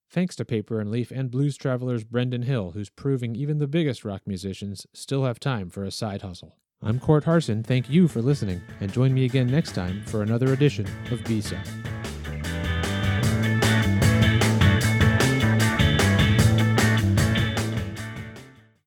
Thanks 0.10 0.38
to 0.38 0.46
Paper 0.46 0.80
and 0.80 0.89
Leaf 0.89 1.12
and 1.12 1.30
Blues 1.30 1.58
Traveler's 1.58 2.06
Brendan 2.06 2.43
Hill, 2.43 2.72
who's 2.72 2.89
proving 2.89 3.36
even 3.36 3.58
the 3.58 3.67
biggest 3.67 4.06
rock 4.06 4.22
musicians 4.26 4.88
still 4.93 5.26
have 5.26 5.38
time 5.38 5.70
for 5.70 5.84
a 5.84 5.91
side 5.91 6.22
hustle. 6.22 6.56
I'm 6.82 7.00
Court 7.00 7.26
Harson. 7.26 7.62
Thank 7.62 7.89
you 7.89 8.08
for 8.08 8.22
listening, 8.22 8.62
and 8.80 8.93
join 8.93 9.13
me 9.13 9.26
again 9.26 9.48
next 9.48 9.74
time 9.76 10.04
for 10.06 10.22
another 10.22 10.54
edition 10.54 10.88
of 11.12 11.24
B-Side. 11.26 11.67